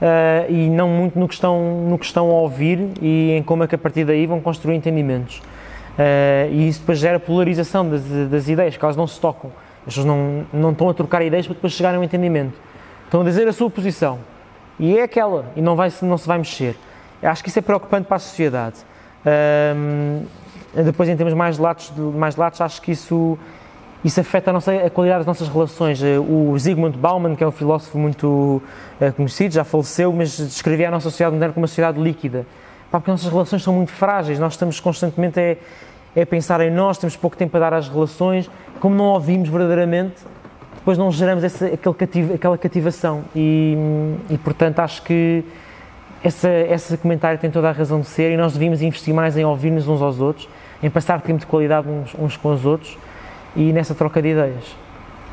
[0.00, 3.64] eh, e não muito no que, estão, no que estão a ouvir e em como
[3.64, 5.42] é que a partir daí vão construir entendimentos.
[5.98, 9.50] Eh, e isso depois gera polarização das, das ideias, que elas não se tocam.
[9.80, 12.58] As pessoas não, não estão a trocar ideias para depois chegarem a um entendimento.
[13.04, 14.18] Estão a dizer a sua posição
[14.78, 16.76] e é aquela e não, vai, não se vai mexer.
[17.22, 18.76] Eu acho que isso é preocupante para a sociedade.
[19.26, 20.24] Ahm,
[20.74, 23.38] depois, em termos mais latos, mais latos acho que isso,
[24.04, 26.02] isso afeta a, nossa, a qualidade das nossas relações.
[26.02, 28.62] Eh, O Zygmunt Bauman, que é um filósofo muito
[29.00, 32.46] eh, conhecido, já faleceu, mas descrevia a nossa sociedade moderna como uma sociedade líquida.
[32.90, 36.98] Porque as nossas relações são muito frágeis, nós estamos constantemente a, a pensar em nós,
[36.98, 40.16] temos pouco tempo a dar às relações, como não ouvimos verdadeiramente,
[40.74, 43.22] depois não geramos essa, aquele cativ- aquela cativação.
[43.36, 43.76] E,
[44.30, 45.44] e, portanto, acho que
[46.24, 49.44] essa, esse comentário tem toda a razão de ser e nós devíamos investir mais em
[49.44, 50.48] ouvir-nos uns aos outros,
[50.82, 52.96] em passar tempo de qualidade uns, uns com os outros
[53.56, 54.64] e nessa troca de ideias.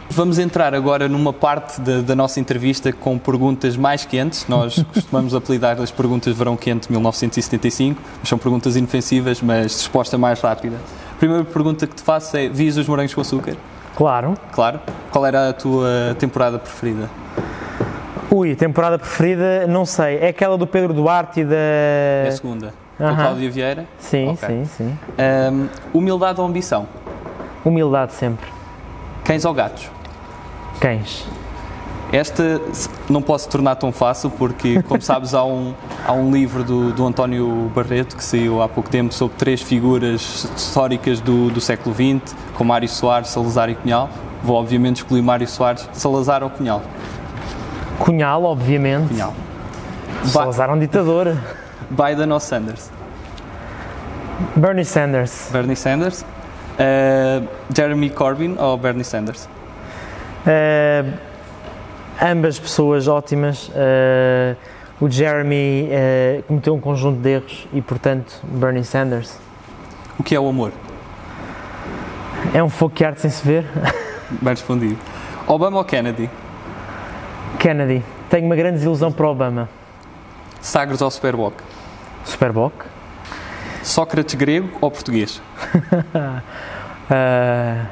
[0.09, 4.45] Vamos entrar agora numa parte da, da nossa entrevista com perguntas mais quentes.
[4.47, 10.39] Nós costumamos apelidar as perguntas Verão Quente 1975, mas são perguntas inofensivas, mas resposta mais
[10.39, 10.77] rápida.
[11.11, 13.55] A primeira pergunta que te faço é: vias os morangos com açúcar?
[13.97, 14.35] Claro.
[14.53, 14.79] Claro.
[15.11, 17.09] Qual era a tua temporada preferida?
[18.31, 21.55] Ui, temporada preferida, não sei, é aquela do Pedro Duarte e da.
[21.55, 22.73] É a segunda.
[22.97, 23.15] Com a Aham.
[23.23, 23.85] Cláudia Vieira?
[23.99, 24.47] Sim, Ok.
[24.47, 24.97] sim, sim.
[25.17, 26.87] Ahm, humildade ou ambição?
[27.67, 28.47] Humildade sempre.
[29.25, 29.89] Cães ou gatos?
[30.79, 31.27] Cães.
[32.13, 32.61] Esta
[33.09, 35.73] não posso tornar tão fácil porque, como sabes, há um,
[36.05, 40.49] há um livro do, do António Barreto que saiu há pouco tempo sobre três figuras
[40.55, 44.09] históricas do, do século XX, como Mário Soares, Salazar e Cunhal.
[44.41, 46.81] Vou obviamente escolher Mário Soares, Salazar ou Cunhal?
[47.99, 49.09] Cunhal, obviamente.
[49.09, 49.33] Cunhal.
[50.23, 51.35] Salazar é um ditador.
[51.91, 52.89] Biden ou Sanders?
[54.55, 55.49] Bernie Sanders.
[55.51, 56.23] Bernie Sanders.
[56.79, 59.47] Uh, Jeremy Corbyn ou Bernie Sanders?
[60.47, 61.03] Eh,
[62.21, 63.69] ambas pessoas ótimas.
[63.75, 64.55] Eh,
[64.99, 69.37] o Jeremy eh, cometeu um conjunto de erros e, portanto, Bernie Sanders.
[70.17, 70.71] O que é o amor?
[72.53, 73.65] É um fogo que arde sem se ver.
[74.41, 74.97] Bem respondido.
[75.45, 76.29] Obama ou Kennedy?
[77.59, 78.01] Kennedy.
[78.29, 79.69] Tenho uma grande desilusão para Obama.
[80.61, 81.55] Sagres ou Superboc?
[82.23, 82.73] Superboc.
[83.87, 85.41] Sócrates grego ou português?
[87.09, 87.85] Ah,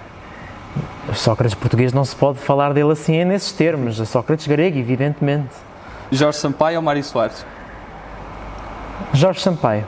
[1.13, 4.01] Sócrates português não se pode falar dele assim nesses termos.
[4.01, 5.55] A Sócrates grego, evidentemente.
[6.11, 7.45] Jorge Sampaio ou Mário Soares?
[9.13, 9.85] Jorge Sampaio.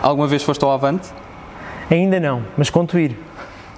[0.00, 1.08] Alguma vez foste ao Avante?
[1.90, 3.18] Ainda não, mas conto ir.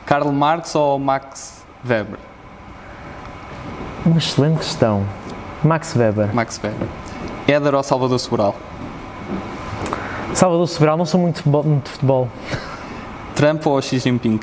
[0.04, 2.18] Karl Marx ou Max Weber?
[4.04, 5.06] Uma excelente questão.
[5.64, 6.34] Max Weber.
[6.34, 6.88] Max Weber.
[7.46, 8.54] Éder ou Salvador Sobral?
[10.38, 11.64] Salvador Sobral, não sou muito de futebol.
[11.64, 12.28] muito de futebol.
[13.34, 14.38] Trump ou Xi Jinping?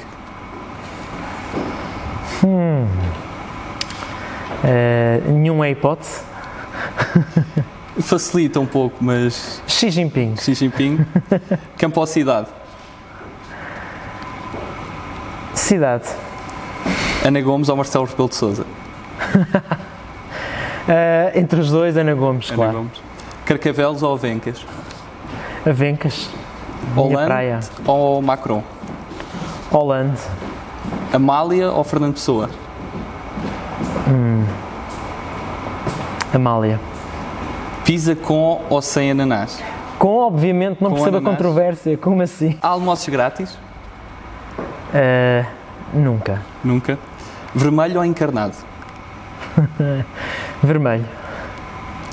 [4.66, 6.22] Eh, nenhuma é hipótese.
[8.02, 10.36] Facilita um pouco, mas Xi Jinping.
[10.36, 11.00] Xi Jinping.
[11.80, 12.48] Campo ou cidade?
[15.54, 16.10] Cidade.
[17.24, 18.66] Ana Gomes ou Marcelo Rebelo de Sousa?
[20.90, 22.78] Eh, entre os dois, Ana Gomes, Ana claro.
[22.80, 23.02] Gomes.
[23.46, 24.66] Carcavelos ou Avencas?
[25.66, 26.30] Avencas.
[26.94, 27.60] Minha Hollande praia.
[27.86, 28.64] ou Macron?
[29.72, 30.18] Holland.
[31.14, 32.50] Amália ou Fernando Pessoa?
[36.34, 36.80] Amália.
[37.84, 39.62] Pizza com ou sem ananás?
[39.98, 41.38] Com, obviamente, não Com percebo a ananás.
[41.38, 41.98] controvérsia.
[41.98, 42.58] Como assim?
[42.62, 43.58] Há almoços grátis?
[44.94, 45.46] Eh,
[45.94, 46.42] nunca.
[46.64, 46.98] Nunca.
[47.54, 48.56] Vermelho ou encarnado?
[50.62, 51.06] Vermelho.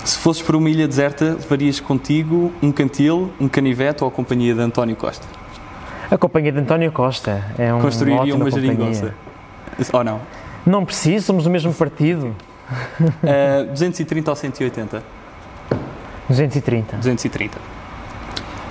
[0.05, 4.53] Se fosses para uma ilha deserta, levarias contigo um cantil, um canivete ou a companhia
[4.53, 5.27] de António Costa?
[6.11, 9.15] A companhia de António Costa é um Construiria uma geringonça?
[9.93, 10.21] Ou não?
[10.67, 12.35] Não preciso, somos do mesmo partido.
[13.03, 15.03] Uh, 230 ou 180?
[16.29, 16.97] 230.
[16.97, 17.59] 230.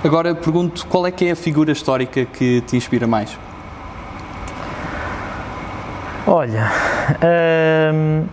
[0.04, 3.38] Agora pergunto, qual é que é a figura histórica que te inspira mais?
[6.26, 6.72] Olha,
[7.94, 8.26] hum,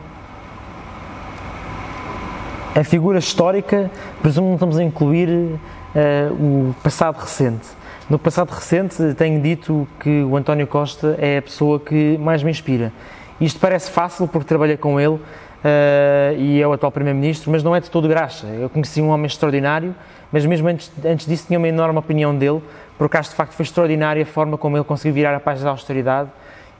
[2.78, 3.90] a figura histórica,
[4.22, 5.58] presumo que estamos a incluir
[5.96, 7.66] eh, o passado recente.
[8.08, 12.52] No passado recente tenho dito que o António Costa é a pessoa que mais me
[12.52, 12.92] inspira.
[13.40, 15.18] Isto parece fácil porque trabalhei com ele
[15.64, 18.46] eh, e é o atual Primeiro-Ministro, mas não é de todo graxa.
[18.46, 19.92] Eu conheci um homem extraordinário,
[20.30, 22.62] mas mesmo antes, antes disso tinha uma enorme opinião dele,
[22.96, 25.70] porque acho de facto foi extraordinária a forma como ele conseguiu virar a página da
[25.70, 26.28] austeridade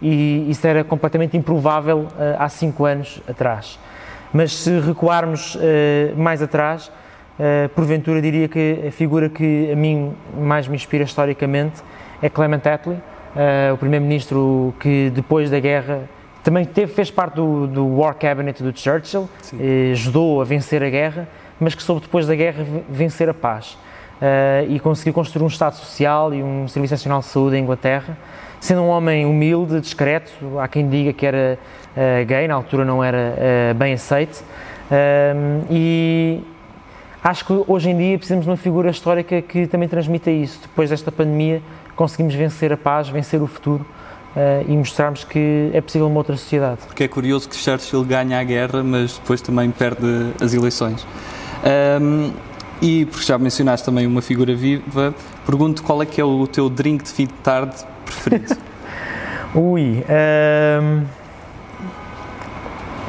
[0.00, 3.80] e isso era completamente improvável uh, há cinco anos atrás.
[4.32, 5.58] Mas se recuarmos uh,
[6.16, 6.88] mais atrás,
[7.38, 11.82] uh, porventura diria que a figura que a mim mais me inspira historicamente
[12.20, 12.98] é Clement Attlee,
[13.72, 16.08] o primeiro-ministro que depois da guerra
[16.42, 19.28] também teve, fez parte do, do War Cabinet do Churchill,
[19.92, 21.28] ajudou a vencer a guerra,
[21.60, 23.78] mas que soube depois da guerra vencer a paz.
[24.68, 28.16] e conseguiu construir um Estado Social e um Serviço Nacional de Saúde em Inglaterra,
[28.60, 31.58] sendo um homem humilde, discreto, há quem diga que era
[31.96, 33.34] uh, gay, na altura não era
[33.72, 34.42] uh, bem aceito,
[34.90, 36.40] uh, e
[37.22, 40.60] acho que hoje em dia precisamos de uma figura histórica que também transmita isso.
[40.62, 41.62] Depois desta pandemia,
[41.94, 43.84] conseguimos vencer a paz, vencer o futuro
[44.68, 46.82] e mostrarmos que é possível uma outra sociedade.
[46.86, 51.04] Porque é curioso que Churchill ganha a guerra, mas depois também perde as eleições.
[52.00, 52.30] Um,
[52.80, 55.12] e porque já mencionaste também uma figura viva,
[55.44, 57.74] pergunto qual é que é o teu drink de fim de tarde
[58.08, 58.56] preferido?
[59.54, 61.04] Ui, um, ehm,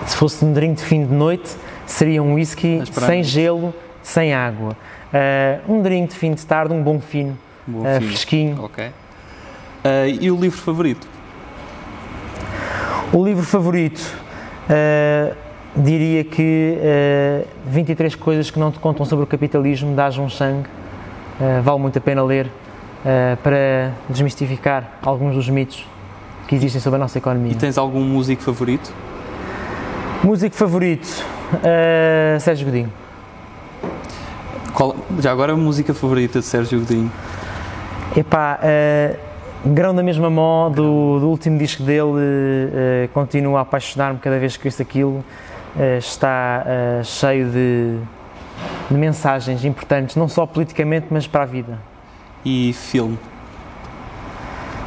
[0.05, 4.75] se fosse um drink de fim de noite, seria um whisky sem gelo, sem água.
[5.11, 8.63] Uh, um drink de fim de tarde, um bom fino, bom uh, fresquinho.
[8.63, 8.85] Ok.
[8.85, 8.91] Uh,
[10.21, 11.07] e o livro favorito?
[13.11, 14.01] O livro favorito,
[15.75, 16.77] diria que
[17.65, 20.63] 23 coisas que não te contam sobre o capitalismo, da Ajun Chang.
[21.63, 22.51] vale muito a pena ler
[22.99, 25.85] uh, para desmistificar alguns dos mitos
[26.47, 27.51] que existem sobre a nossa economia.
[27.51, 28.91] E tens algum músico favorito?
[30.23, 31.07] Músico favorito?
[31.53, 32.91] Uh, Sérgio Godinho.
[34.73, 37.11] Qual, já agora a música favorita de Sérgio Godinho?
[38.17, 44.19] Epá, uh, grão da mesma mó do, do último disco dele, uh, continuo a apaixonar-me
[44.19, 45.23] cada vez que ouço aquilo.
[45.75, 46.65] Uh, está
[47.03, 47.99] cheio de,
[48.89, 51.77] de mensagens importantes, não só politicamente, mas para a vida
[52.45, 53.17] e filme?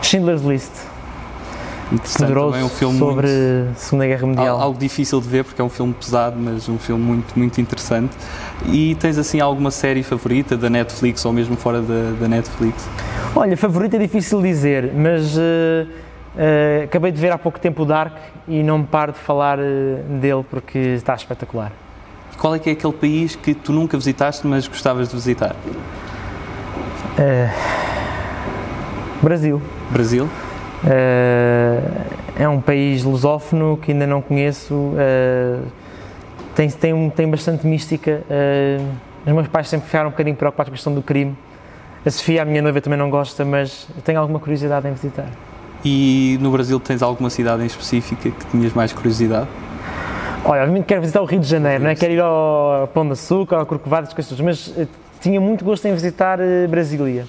[0.02, 0.92] Schindler's List.
[2.18, 3.26] Poderoso é um filme sobre
[3.70, 4.60] a Segunda Guerra Mundial.
[4.60, 8.16] Algo difícil de ver porque é um filme pesado, mas um filme muito, muito interessante.
[8.66, 12.88] E tens assim alguma série favorita da Netflix ou mesmo fora da, da Netflix?
[13.36, 17.86] Olha, favorita é difícil dizer, mas uh, uh, acabei de ver há pouco tempo o
[17.86, 18.16] Dark
[18.48, 19.62] e não me paro de falar uh,
[20.18, 21.72] dele porque está espetacular.
[22.38, 25.54] Qual é que é aquele país que tu nunca visitaste, mas gostavas de visitar?
[27.18, 27.48] Uh,
[29.22, 29.62] Brasil.
[29.90, 30.24] Brasil?
[30.84, 32.02] Uh,
[32.38, 34.74] é um país lusófono que ainda não conheço.
[34.74, 35.62] Uh,
[36.54, 38.22] tem, tem, tem bastante mística.
[39.26, 41.36] os meus pais sempre ficaram um bocadinho preocupados com a questão do crime.
[42.04, 45.28] A Sofia, a minha noiva, também não gosta, mas tenho alguma curiosidade em visitar.
[45.84, 49.48] E no Brasil tens alguma cidade em específica que tinhas mais curiosidade?
[50.44, 51.94] Olha, obviamente quero visitar o Rio de Janeiro, não é?
[51.94, 54.74] quero ir ao Pão de Açúcar, ao Corcovado, coisas, mas
[55.22, 57.26] tinha muito gosto em visitar uh, Brasília.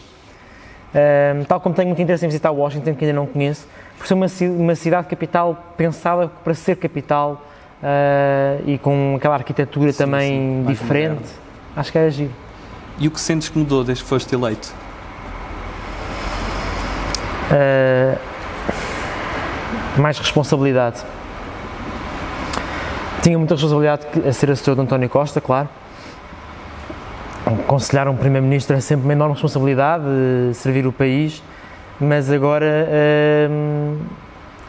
[0.94, 4.16] Uh, tal como tenho muito interesse em visitar Washington, que ainda não conheço, por ser
[4.16, 4.26] uma,
[4.58, 7.46] uma cidade capital pensada para ser capital
[7.82, 11.30] uh, e com aquela arquitetura sim, também sim, diferente.
[11.76, 12.32] Acho que é agir.
[13.00, 14.74] E o que sentes que mudou desde que foste eleito?
[17.52, 18.18] Uh,
[20.02, 21.04] mais responsabilidade.
[23.22, 25.70] Tinha muita responsabilidade a ser assessor de António Costa, claro
[27.46, 30.04] aconselhar um Primeiro-Ministro é sempre uma enorme responsabilidade
[30.50, 31.44] de servir o país,
[32.00, 32.88] mas agora
[33.50, 33.98] hum,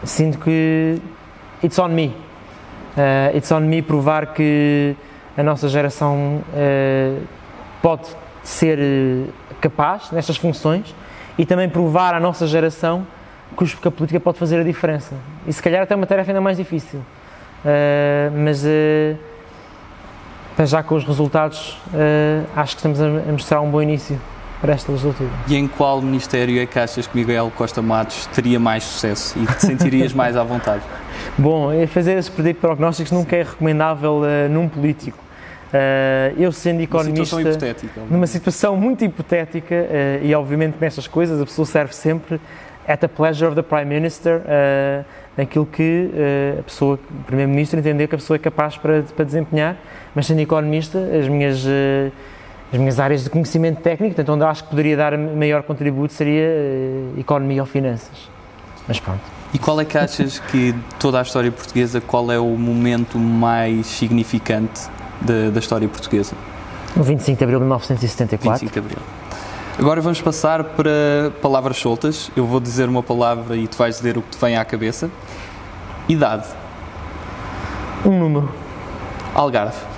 [0.03, 1.01] sinto que
[1.63, 2.09] it's on me.
[2.97, 4.97] Uh, it's on me provar que
[5.37, 7.23] a nossa geração uh,
[7.83, 8.09] pode
[8.43, 8.79] ser
[9.61, 10.95] capaz nestas funções
[11.39, 13.07] e também provar à nossa geração
[13.57, 15.15] que a política pode fazer a diferença.
[15.47, 17.01] E se calhar até uma tarefa ainda mais difícil.
[17.01, 18.65] Uh, mas
[20.65, 24.21] já com os resultados, uh, acho que estamos a, mostrar um bom início
[24.61, 25.29] para esta legislatura.
[25.47, 29.47] E em qual ministério é que achas que Miguel Costa Matos teria mais sucesso e
[29.47, 30.83] te sentirias mais à vontade?
[31.37, 35.19] Bom, fazer esses prognósticos nunca é recomendável uh, num político.
[35.69, 37.37] Uh, eu sendo economista,
[38.09, 42.41] numa situação muito hipotética, uh, e obviamente nestas coisas a pessoa serve sempre
[42.87, 44.43] at the pleasure of the Prime Minister,
[45.39, 46.11] naquilo que
[46.59, 49.79] a pessoa, o Primeiro-Ministro, entender que a pessoa é capaz para, para desempenhar,
[50.15, 52.13] mas sendo economista, as minhas, uh,
[52.73, 56.47] as minhas áreas de conhecimento técnico, portanto, onde acho que poderia dar maior contributo seria
[56.47, 58.31] uh, economia ou finanças.
[58.87, 59.21] Mas pronto.
[59.53, 63.87] E qual é que achas que toda a história portuguesa, qual é o momento mais
[63.87, 64.83] significante
[65.21, 66.35] da, da história portuguesa?
[66.97, 68.61] O 25 de abril de 1974.
[68.61, 68.99] 25 de abril.
[69.79, 72.31] Agora vamos passar para palavras soltas.
[72.37, 75.11] Eu vou dizer uma palavra e tu vais dizer o que te vem à cabeça.
[76.09, 76.47] Idade.
[78.05, 78.53] Um número.
[79.35, 79.94] Algarve.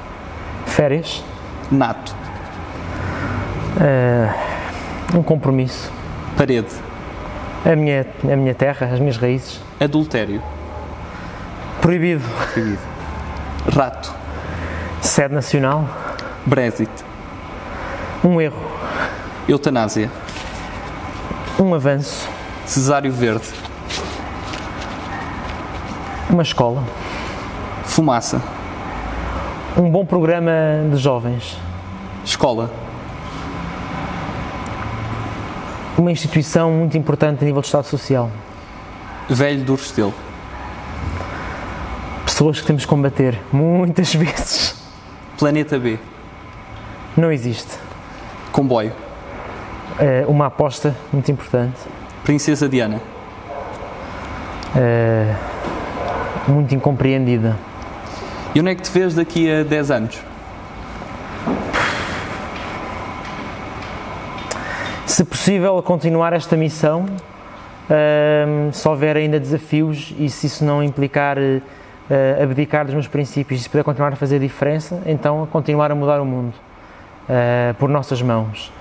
[0.77, 1.25] Férias.
[1.71, 2.15] Nato.
[3.81, 5.91] Uh, um compromisso.
[6.37, 6.69] Parede.
[7.65, 9.59] A minha, a minha terra, as minhas raízes.
[9.81, 10.43] Adultério.
[11.81, 12.23] Proibido.
[12.53, 12.79] Proibido.
[13.75, 14.15] Rato.
[15.01, 15.89] Sede nacional.
[16.45, 16.93] Brexit.
[18.23, 18.61] Um erro.
[19.49, 20.11] Eutanásia.
[21.59, 22.29] Um avanço.
[22.67, 23.49] Cesário Verde.
[26.29, 26.85] Uma escola.
[27.87, 28.56] Fumaça.
[29.79, 30.53] Um bom programa
[30.91, 31.59] de jovens.
[32.25, 32.71] Escola.
[35.99, 38.31] Uma instituição muito importante a nível de Estado Social.
[39.29, 40.15] Velho do Restelo.
[42.25, 44.83] Pessoas que temos que combater muitas vezes.
[45.39, 45.99] Planeta B.
[47.15, 47.79] Não existe.
[48.53, 48.93] Comboio.
[49.99, 51.77] É uma aposta muito importante.
[52.25, 52.99] Princesa Diana.
[54.75, 55.35] É
[56.49, 57.57] muito incompreendida.
[58.57, 60.19] E onde é que te vês daqui a 10 anos?
[65.05, 67.05] Se possível, continuar esta missão,
[67.91, 73.61] um, se houver ainda desafios e se isso não implicar uh, abdicar dos meus princípios
[73.61, 76.55] e se puder continuar a fazer diferença, então continuar a mudar o mundo
[77.29, 78.73] uh, por nossas mãos.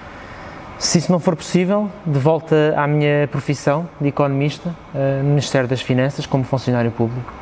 [0.80, 5.68] Se isso não for possível, de volta à minha profissão de economista uh, no Ministério
[5.68, 7.34] das Finanças, como funcionário público.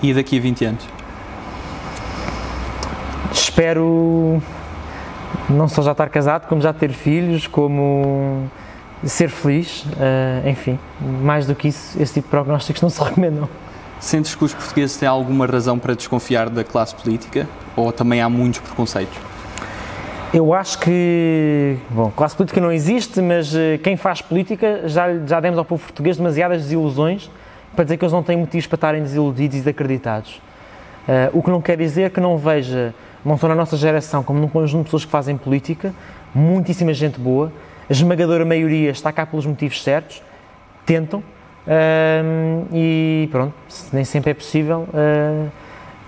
[0.00, 0.99] E daqui a 20 anos?
[3.50, 4.40] Espero
[5.48, 8.48] não só já estar casado, como já ter filhos, como
[9.04, 13.48] ser feliz, uh, enfim, mais do que isso, esse tipo de prognósticos não se recomendam.
[13.98, 18.28] Sentes que os portugueses têm alguma razão para desconfiar da classe política ou também há
[18.28, 19.18] muitos preconceitos?
[20.32, 25.40] Eu acho que, bom, classe política não existe, mas uh, quem faz política já, já
[25.40, 27.28] demos ao povo português demasiadas desilusões
[27.74, 30.40] para dizer que eles não têm motivos para estarem desiludidos e desacreditados.
[31.08, 32.94] Uh, o que não quer dizer que não veja
[33.24, 35.94] não só na nossa geração, como num conjunto de pessoas que fazem política,
[36.34, 37.52] muitíssima gente boa,
[37.88, 40.22] a esmagadora maioria está cá pelos motivos certos,
[40.86, 43.54] tentam, uh, e pronto,
[43.92, 45.50] nem sempre é possível, uh,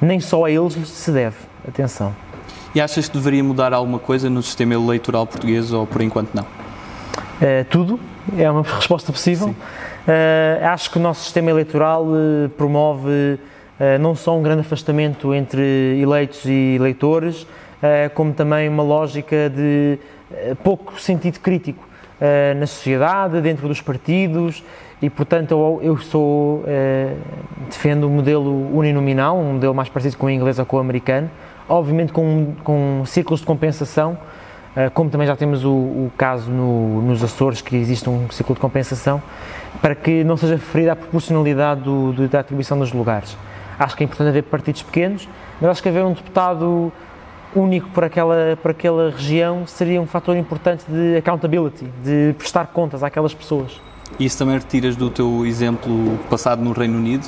[0.01, 1.37] nem só a eles se deve,
[1.67, 2.15] atenção.
[2.75, 6.45] E achas que deveria mudar alguma coisa no sistema eleitoral português ou por enquanto não?
[6.45, 8.01] Uh, tudo,
[8.37, 9.55] é uma resposta possível.
[10.73, 12.07] acho que o nosso sistema eleitoral
[12.57, 13.52] promove eh,
[14.01, 17.47] não só um grande afastamento entre eleitos e eleitores,
[17.83, 19.99] eh, como também uma lógica de
[20.33, 21.91] eh, pouco sentido crítico
[22.57, 24.63] na sociedade, dentro dos partidos,
[25.03, 26.63] e portanto eu, sou,
[27.69, 31.29] defendo o modelo uninominal, um modelo mais parecido com o inglês ou com o americano,
[31.69, 34.17] obviamente com, com círculos de compensação,
[34.95, 38.61] como também já temos o, o caso no, nos Açores, que existe um ciclo de
[38.61, 39.21] compensação,
[39.81, 43.37] para que não seja ferida a proporcionalidade do, do, da atribuição dos lugares.
[43.79, 45.29] Acho que é importante haver partidos pequenos,
[45.61, 46.93] mas acho que haver um deputado
[47.55, 53.03] único para aquela, para aquela região seria um fator importante de accountability, de prestar contas
[53.03, 53.81] àquelas pessoas.
[54.19, 57.27] Isso também retiras do teu exemplo passado no Reino Unido?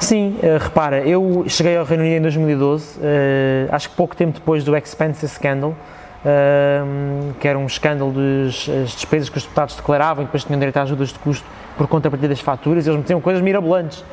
[0.00, 4.14] Sim, uh, repara, eu cheguei ao Reino Unido em 2012, uh, eh, acho que pouco
[4.14, 9.76] tempo depois do Expenses Scandal, uh, que era um escândalo das despesas que os deputados
[9.76, 11.46] declaravam e depois tinham direito a ajudas de custo
[11.78, 14.04] por contrapartida das faturas, eles metiam coisas mirabolantes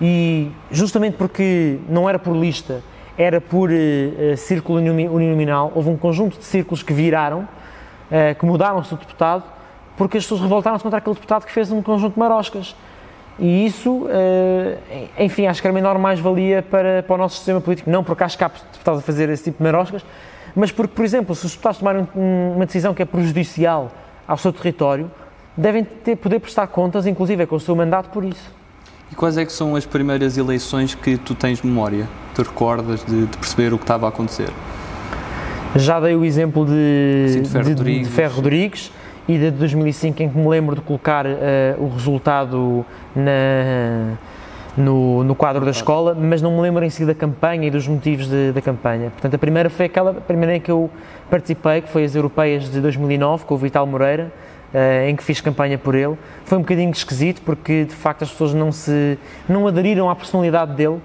[0.00, 2.82] e justamente porque não era por lista,
[3.16, 8.92] era por uh, círculo uninominal, houve um conjunto de círculos que viraram, uh, que mudaram-se
[8.92, 9.44] o deputado,
[9.96, 12.76] porque as pessoas revoltaram-se contra aquele deputado que fez um conjunto de maroscas.
[13.38, 14.78] E isso, uh,
[15.18, 18.24] enfim, acho que era uma enorme mais-valia para, para o nosso sistema político, não porque
[18.24, 20.04] acho que há deputados a fazer esse tipo de maroscas,
[20.54, 23.90] mas porque, por exemplo, se os deputados tomarem uma decisão que é prejudicial
[24.26, 25.10] ao seu território,
[25.56, 28.54] devem ter, poder prestar contas, inclusive com o seu mandato, por isso.
[29.10, 32.08] E quais é que são as primeiras eleições que tu tens memória?
[32.34, 34.48] Te recordas de, de perceber o que estava a acontecer?
[35.76, 38.08] Já dei o exemplo de, Sim, de, Ferro, de, Rodrigues.
[38.08, 38.92] de Ferro Rodrigues
[39.28, 41.30] e de 2005 em que me lembro de colocar uh,
[41.78, 42.84] o resultado
[43.14, 44.16] na,
[44.76, 47.86] no, no quadro da escola, mas não me lembro em si da campanha e dos
[47.86, 49.10] motivos de, da campanha.
[49.10, 50.90] Portanto, a primeira foi aquela, a primeira em que eu
[51.30, 54.32] participei, que foi as europeias de 2009, com o Vital Moreira,
[54.76, 56.16] uh, em que fiz campanha por ele.
[56.44, 59.18] Foi um bocadinho esquisito porque de facto as pessoas não se
[59.48, 61.00] não aderiram à personalidade dele,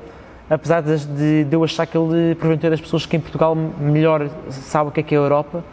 [0.49, 4.29] apesar de, de, de eu achar que ele porventura das pessoas que em Portugal melhor
[4.49, 5.63] sabe o que é que é a Europa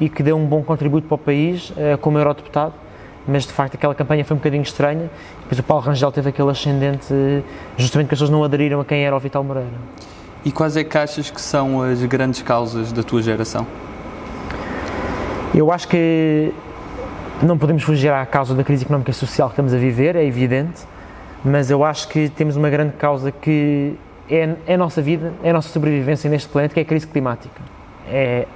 [0.00, 2.74] e que deu um bom contributo para o país uh, como eurodeputado.
[3.26, 5.10] Mas de facto aquela campanha foi um bocadinho estranha.
[5.42, 7.12] Depois o Paulo Rangel teve aquele ascendente,
[7.76, 9.68] justamente porque as pessoas não aderiram a quem era o Vital Moreira.
[10.46, 13.66] E quais é que achas que são as grandes causas da tua geração?
[15.54, 16.54] Eu acho que
[17.42, 20.24] não podemos fugir à causa da crise económica e social que estamos a viver, é
[20.24, 20.82] evidente,
[21.44, 23.94] mas eu acho que temos uma grande causa que
[24.28, 27.06] é, é a nossa vida, é a nossa sobrevivência neste planeta, que é a crise
[27.06, 27.60] climática.
[28.10, 28.46] É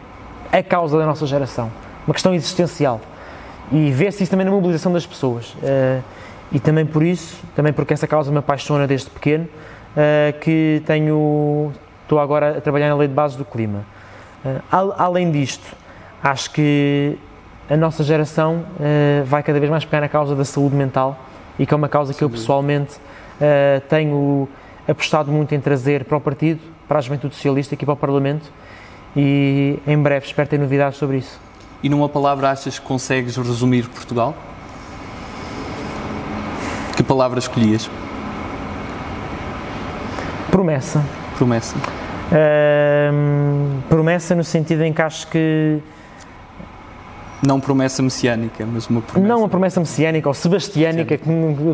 [0.51, 1.71] a causa da nossa geração,
[2.07, 3.01] uma questão existencial.
[3.71, 5.55] e vê-se isso também na mobilização das pessoas.
[5.55, 6.03] Uh,
[6.51, 11.73] e também por isso, também porque essa causa me apaixona desde pequeno, uh, que tenho,
[12.03, 13.85] estou agora a trabalhar na lei de base do clima.
[14.45, 15.75] Uh, além disto,
[16.23, 17.17] acho que
[17.69, 18.65] a nossa geração
[19.27, 21.19] vai cada vez mais pegar na causa da saúde mental
[21.59, 22.97] e que é uma causa que eu pessoalmente
[23.89, 24.49] tenho
[24.87, 28.51] apostado muito em trazer para o partido, para a juventude socialista aqui para o Parlamento
[29.17, 31.39] e em breve espero ter novidades sobre isso.
[31.83, 34.35] E numa palavra achas que consegues resumir Portugal?
[36.97, 37.91] Que palavra escolhias?
[40.51, 41.03] Promessa.
[41.37, 41.77] Promessa.
[42.31, 45.81] Uh, promessa no sentido em que acho que.
[47.45, 49.29] Não promessa messiânica, mas uma promessa.
[49.29, 51.19] Não uma promessa messiânica ou sebastiânica,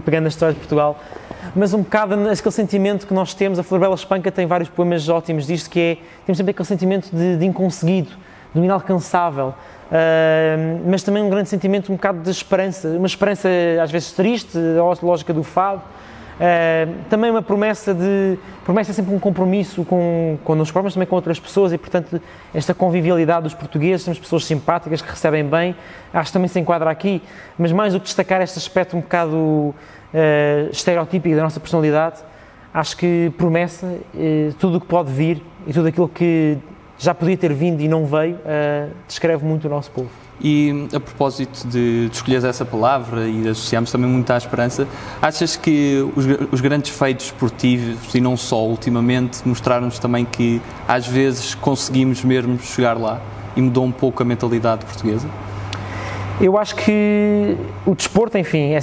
[0.04, 0.98] pegando a história de Portugal,
[1.54, 3.58] mas um bocado aquele sentimento que nós temos.
[3.58, 5.98] A Flor Bela Espanca tem vários poemas ótimos disto, que é.
[6.24, 8.10] Temos sempre aquele sentimento de, de inconseguido,
[8.54, 9.48] de inalcançável.
[9.88, 13.48] Uh, mas também um grande sentimento, um bocado de esperança, uma esperança
[13.82, 15.82] às vezes triste, a lógica do fado.
[16.38, 18.38] Uh, também uma promessa de.
[18.64, 22.20] Promessa é sempre um compromisso com, nós próprios, também com outras pessoas e, portanto,
[22.54, 25.74] esta convivialidade dos portugueses, temos pessoas simpáticas que recebem bem,
[26.12, 27.20] acho que também se enquadra aqui.
[27.58, 29.74] Mas mais do que destacar este aspecto um bocado uh,
[30.70, 32.20] estereotípico da nossa personalidade,
[32.72, 36.56] acho que promessa, uh, tudo o que pode vir e tudo aquilo que
[36.98, 38.38] já podia ter vindo e não veio,
[39.06, 40.27] descreve muito o nosso povo.
[40.40, 44.86] E a propósito de, de escolheres essa palavra e associamos também muito à esperança,
[45.20, 51.06] achas que os, os grandes feitos esportivos e não só ultimamente mostraram-nos também que às
[51.06, 53.20] vezes conseguimos mesmo chegar lá
[53.56, 55.28] e mudou um pouco a mentalidade portuguesa?
[56.40, 58.78] Eu acho que o desporto, enfim, é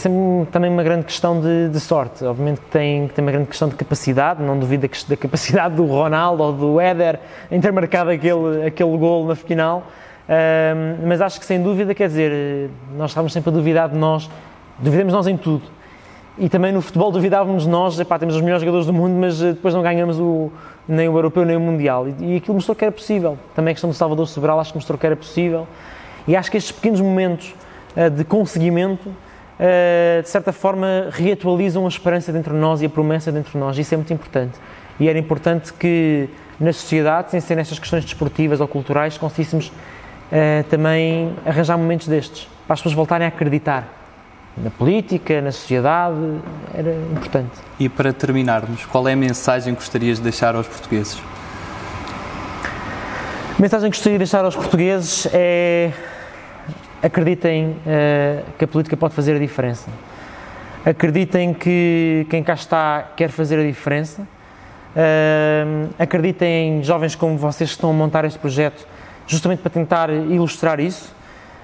[0.52, 2.26] também uma grande questão de, de sorte.
[2.26, 6.44] Obviamente que tem, tem uma grande questão de capacidade, não duvido da capacidade do Ronaldo
[6.44, 7.18] ou do Éder
[7.50, 9.88] em ter marcado aquele, aquele gol na final,
[10.28, 14.30] um, mas acho que sem dúvida, quer dizer, nós estávamos sempre a duvidar de nós,
[14.80, 15.64] duvidamos nós em tudo.
[16.38, 19.54] E também no futebol duvidávamos nós, epá, temos os melhores jogadores do mundo, mas eh,
[19.54, 20.52] depois não ganhamos o,
[20.86, 22.08] nem o europeu nem o mundial.
[22.10, 23.38] E, e aquilo mostrou que era possível.
[23.56, 25.66] Também a questão do Salvador Sobral acho que mostrou que era possível.
[26.28, 27.56] E acho que estes pequenos momentos
[27.96, 32.90] uh, de conseguimento, uh, de certa forma, reatualizam a esperança dentro de nós e a
[32.90, 33.78] promessa dentro de nós.
[33.78, 34.60] Isso é muito importante.
[35.00, 36.28] E era importante que
[36.60, 39.72] na sociedade, sem ser nestas questões desportivas ou culturais, conseguíssemos
[40.32, 43.88] uh, também arranjar momentos destes, para as pessoas voltarem a acreditar
[44.58, 46.16] na política, na sociedade,
[46.74, 47.52] era importante.
[47.78, 51.22] E para terminarmos, qual é a mensagem que gostarias de deixar aos portugueses?
[53.58, 55.92] A mensagem que gostaria de deixar aos portugueses é
[57.02, 59.90] acreditem uh, que a política pode fazer a diferença.
[60.86, 64.22] Acreditem que quem cá está quer fazer a diferença.
[64.96, 68.88] Uh, acreditem em jovens como vocês que estão a montar este projeto
[69.28, 71.14] justamente para tentar ilustrar isso.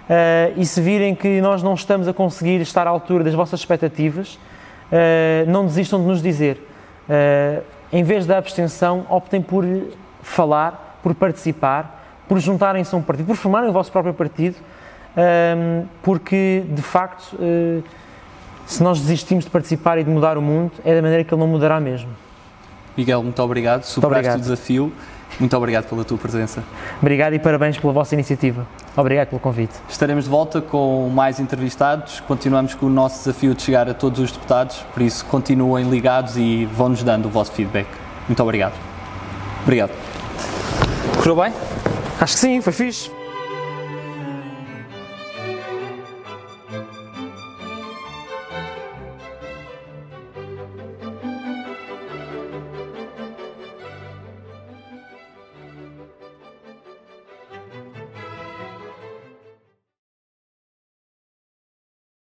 [0.10, 3.60] Uh, e se virem que nós não estamos a conseguir estar à altura das vossas
[3.60, 4.38] expectativas,
[5.48, 6.68] não desistam de nos dizer.
[7.94, 9.66] em vez da abstenção, optem por
[10.22, 14.58] falar, por participar, por juntarem-se a um partido, por formarem o vosso próprio partido
[16.02, 17.38] porque de facto,
[18.66, 21.42] se nós desistimos de participar e de mudar o mundo, é da maneira que ele
[21.42, 22.10] não mudará mesmo.
[22.96, 23.84] Miguel, muito obrigado.
[23.84, 24.94] Superaste o desafio.
[25.42, 26.64] Muito obrigado pela tua presença.
[27.02, 28.68] Obrigado e parabéns pela vossa iniciativa.
[28.96, 29.74] Obrigado pelo convite.
[29.90, 32.20] Estaremos de volta com mais entrevistados.
[32.20, 36.38] Continuamos com o nosso desafio de chegar a todos os deputados, por isso continuem ligados
[36.38, 37.88] e vão-nos dando o vosso feedback.
[38.28, 38.74] Muito obrigado.
[39.64, 39.92] Obrigado.
[41.18, 41.54] Correu bem?
[42.20, 43.21] Acho que sim, foi fixe.